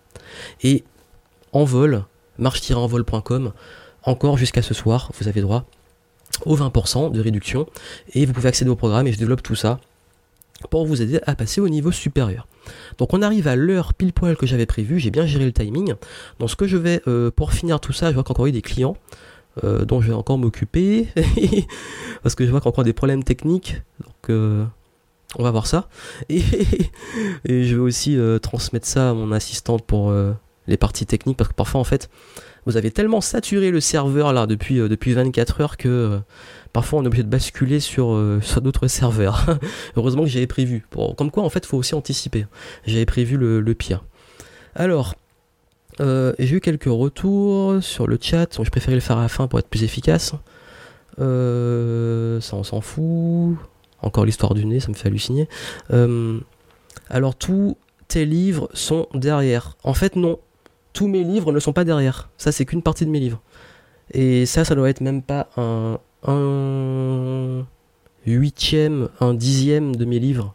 [1.53, 2.05] En vol,
[2.38, 3.53] marche-envol.com.
[4.05, 5.64] Encore jusqu'à ce soir, vous avez droit
[6.44, 7.66] aux 20% de réduction
[8.14, 9.78] et vous pouvez accéder au programme et je développe tout ça
[10.70, 12.46] pour vous aider à passer au niveau supérieur.
[12.98, 15.94] Donc on arrive à l'heure pile poil que j'avais prévu, j'ai bien géré le timing.
[16.38, 18.62] Donc ce que je vais, euh, pour finir tout ça, je vois qu'encore eu des
[18.62, 18.96] clients
[19.64, 21.09] euh, dont je vais encore m'occuper,
[22.22, 24.64] parce que je vois qu'il y a encore des problèmes techniques, donc euh,
[25.36, 25.88] on va voir ça.
[26.28, 26.40] Et
[27.44, 30.12] je vais aussi transmettre ça à mon assistante pour
[30.67, 32.09] les parties techniques parce que parfois en fait
[32.67, 36.19] vous avez tellement saturé le serveur là depuis, euh, depuis 24 heures que euh,
[36.73, 39.59] parfois on est obligé de basculer sur, euh, sur d'autres serveurs.
[39.97, 40.87] Heureusement que j'avais prévu.
[41.17, 42.47] comme quoi en fait faut aussi anticiper.
[42.87, 44.05] J'avais prévu le, pire.
[44.75, 45.15] Alors,
[45.99, 49.49] j'ai eu quelques retours sur le chat, donc je préférais le faire à la fin
[49.49, 50.35] pour être plus efficace.
[51.19, 53.57] ça on s'en fout.
[54.01, 55.49] Encore l'histoire du nez, ça me fait halluciner.
[57.09, 57.77] alors tous
[58.09, 59.77] tes livres sont derrière.
[59.85, 60.39] En fait non,
[60.93, 62.28] tous mes livres ne sont pas derrière.
[62.36, 63.40] Ça, c'est qu'une partie de mes livres.
[64.12, 67.64] Et ça, ça doit être même pas un, un
[68.26, 70.55] huitième, un dixième de mes livres.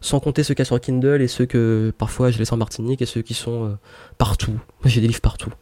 [0.00, 2.56] Sans compter ceux qu'il y a sur Kindle et ceux que parfois je laisse en
[2.56, 3.74] Martinique et ceux qui sont euh,
[4.16, 4.58] partout.
[4.84, 5.52] J'ai des livres partout.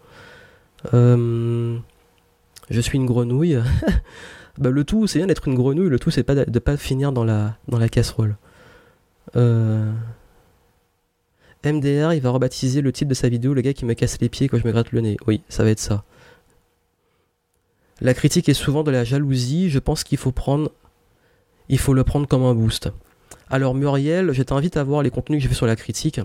[0.94, 1.76] Euh,
[2.70, 3.58] je suis une grenouille.
[4.58, 7.12] Bah, le tout, c'est bien d'être une grenouille, le tout, c'est pas de pas finir
[7.12, 8.36] dans la, dans la casserole.
[9.36, 9.92] Euh...
[11.64, 14.28] MDR, il va rebaptiser le titre de sa vidéo Le gars qui me casse les
[14.28, 15.16] pieds quand je me gratte le nez.
[15.26, 16.04] Oui, ça va être ça.
[18.00, 19.70] La critique est souvent de la jalousie.
[19.70, 20.70] Je pense qu'il faut prendre.
[21.68, 22.90] Il faut le prendre comme un boost.
[23.50, 26.20] Alors, Muriel, je t'invite à voir les contenus que j'ai fait sur la critique.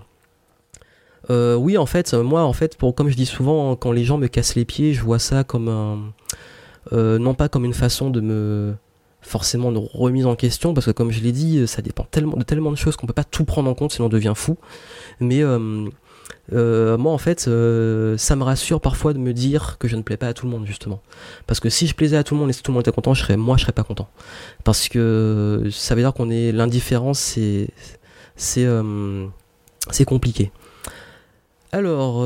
[1.29, 4.27] Euh, oui, en fait, moi, en fait, comme je dis souvent, quand les gens me
[4.27, 6.13] cassent les pieds, je vois ça comme un.
[6.91, 8.75] Euh, non pas comme une façon de me
[9.23, 12.43] forcément de remise en question parce que comme je l'ai dit ça dépend tellement de
[12.43, 14.57] tellement de choses qu'on peut pas tout prendre en compte sinon on devient fou.
[15.19, 15.87] Mais euh,
[16.51, 20.01] euh, moi en fait euh, ça me rassure parfois de me dire que je ne
[20.01, 21.01] plais pas à tout le monde justement.
[21.47, 22.91] Parce que si je plaisais à tout le monde et si tout le monde était
[22.91, 24.09] content moi je serais pas content.
[24.63, 27.39] Parce que ça veut dire qu'on est l'indifférence
[28.35, 30.51] c'est compliqué
[31.73, 32.19] alors,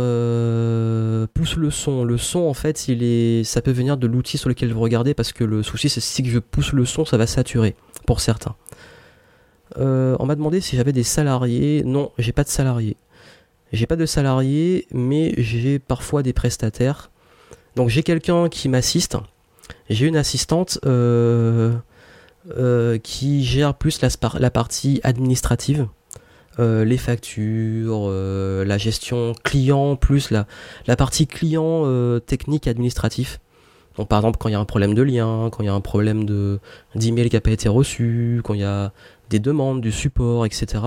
[1.33, 2.03] pousse le son.
[2.03, 5.13] Le son, en fait, il est, ça peut venir de l'outil sur lequel vous regardez
[5.13, 7.75] parce que le souci, c'est si je pousse le son, ça va saturer
[8.05, 8.55] pour certains.
[9.77, 11.83] on m'a demandé si j'avais des salariés.
[11.85, 12.97] Non, j'ai pas de salariés.
[13.71, 17.09] J'ai pas de salariés, mais j'ai parfois des prestataires.
[17.77, 19.17] Donc j'ai quelqu'un qui m'assiste.
[19.89, 20.79] J'ai une assistante
[23.03, 24.01] qui gère plus
[24.39, 25.87] la partie administrative.
[26.59, 30.45] Euh, les factures, euh, la gestion client, plus la,
[30.95, 33.39] partie client euh, technique administratif.
[33.97, 35.73] Donc par exemple quand il y a un problème de lien, quand il y a
[35.73, 36.59] un problème de
[36.95, 38.91] d'email qui n'a pas été reçu, quand il y a
[39.29, 40.83] des demandes, du support, etc.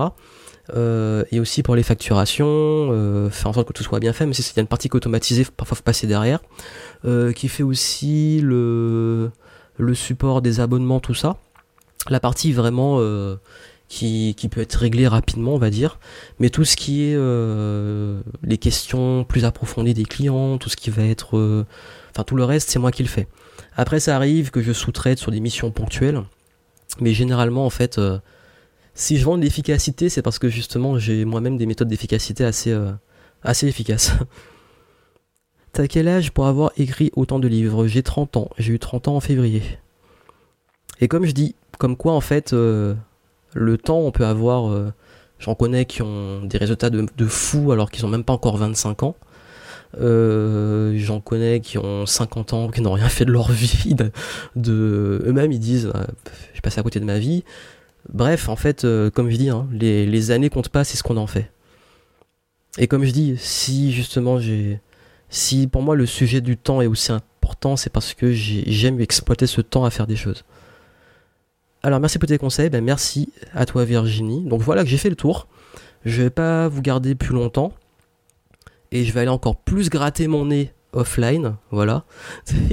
[0.73, 4.41] et aussi pour les facturations, faire en sorte que tout soit bien fait, mais si
[4.55, 6.39] il une partie automatisée, parfois faut passer derrière,
[7.35, 9.31] qui fait aussi le
[9.93, 11.35] support des abonnements, tout ça.
[12.09, 13.01] La partie vraiment
[13.91, 15.99] qui, peut être réglé rapidement, on va dire.
[16.39, 20.89] Mais tout ce qui est euh, les questions plus approfondies des clients, tout ce qui
[20.89, 21.37] va être...
[21.37, 21.65] Euh,
[22.11, 23.27] enfin, tout le reste, c'est moi qui le fais.
[23.75, 26.23] Après, ça arrive que je sous-traite sur des missions ponctuelles.
[27.01, 28.19] Mais généralement, en fait, euh,
[28.93, 32.73] si je vends de l'efficacité, c'est parce que justement, j'ai moi-même des méthodes d'efficacité assez,
[33.43, 34.13] assez efficaces.
[35.73, 37.87] T'as quel âge pour avoir écrit autant de livres?
[37.87, 38.49] J'ai 30 ans.
[38.57, 39.63] J'ai eu 30 ans en février.
[41.01, 42.53] Et comme je dis, comme quoi, en fait
[43.53, 44.71] le temps, on peut avoir.
[44.71, 44.91] Euh,
[45.39, 49.03] j'en connais qui ont des résultats de, fous alors qu'ils ont même pas encore 25
[49.03, 49.15] ans.
[49.99, 53.95] Euh, j'en connais qui ont 50 ans, qui n'ont rien fait de leur vie.
[54.67, 56.03] Eux-mêmes, ils disent, euh,
[56.53, 57.43] j'ai passé à côté de ma vie.
[58.11, 61.27] Bref, en fait, comme je dis, hein, les, années comptent pas, c'est ce qu'on en
[61.27, 61.51] fait.
[62.77, 64.39] Et comme je dis, si justement
[65.29, 69.45] si pour moi le sujet du temps est aussi important, c'est parce que j'aime exploiter
[69.45, 70.43] ce temps à faire des choses.
[71.83, 74.43] Alors merci pour tes conseils, ben, merci à toi Virginie.
[74.43, 75.47] Donc voilà que j'ai fait le tour.
[76.05, 77.73] Je vais pas vous garder plus longtemps.
[78.91, 81.55] Et je vais aller encore plus gratter mon nez offline.
[81.71, 82.05] Voilà.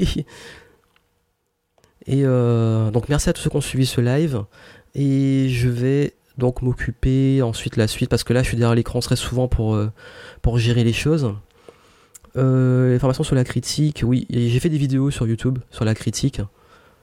[2.06, 4.44] et euh, donc merci à tous ceux qui ont suivi ce live.
[4.94, 9.00] Et je vais donc m'occuper ensuite la suite parce que là je suis derrière l'écran
[9.00, 9.90] très souvent pour, euh,
[10.56, 11.34] gérer les choses.
[12.36, 16.42] Euh, informations sur la critique, oui, j'ai fait des vidéos sur YouTube sur la critique.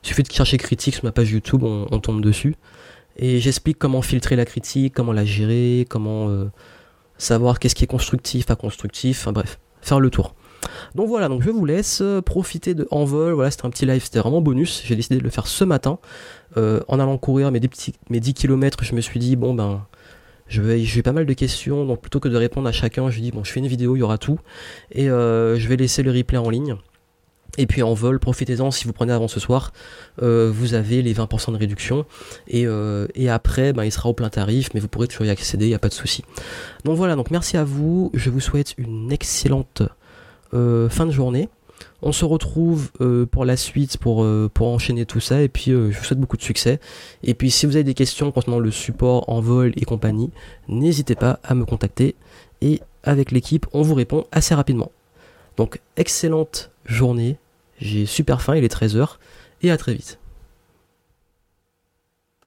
[0.05, 2.55] Il suffit de chercher critique sur ma page YouTube, on, tombe dessus.
[3.17, 6.45] Et j'explique comment filtrer la critique, comment la gérer, comment euh,
[7.17, 10.35] savoir qu'est-ce qui est constructif, pas constructif, enfin bref, faire le tour.
[10.93, 13.33] Donc voilà, donc je vous laisse euh, profiter de Envol.
[13.33, 14.83] Voilà, c'était un petit live, c'était vraiment bonus.
[14.85, 15.97] J'ai décidé de le faire ce matin.
[16.55, 19.87] Euh, en allant courir mes, petits, mes 10 km, je me suis dit, bon ben,
[20.47, 23.31] je vais, pas mal de questions, donc plutôt que de répondre à chacun, je dis,
[23.31, 24.37] bon, je fais une vidéo, il y aura tout.
[24.91, 26.75] Et je vais laisser le replay en ligne.
[27.57, 29.71] Et puis en vol, profitez-en si vous prenez avant ce soir,
[30.21, 32.05] euh, vous avez les 20% de réduction.
[32.47, 35.29] Et, euh, et après, ben, il sera au plein tarif, mais vous pourrez toujours y
[35.29, 36.23] accéder, il n'y a pas de souci.
[36.83, 39.83] Donc voilà, donc merci à vous, je vous souhaite une excellente
[40.53, 41.49] euh, fin de journée.
[42.01, 42.91] On se retrouve
[43.31, 46.41] pour la suite, pour, pour enchaîner tout ça, et puis je vous souhaite beaucoup de
[46.41, 46.79] succès.
[47.23, 50.29] Et puis si vous avez des questions concernant le support en vol et compagnie,
[50.67, 52.15] n'hésitez pas à me contacter,
[52.61, 54.91] et avec l'équipe, on vous répond assez rapidement.
[55.57, 57.37] Donc excellente journée
[57.79, 59.17] j'ai super faim, il est 13h,
[59.61, 60.19] et à très vite.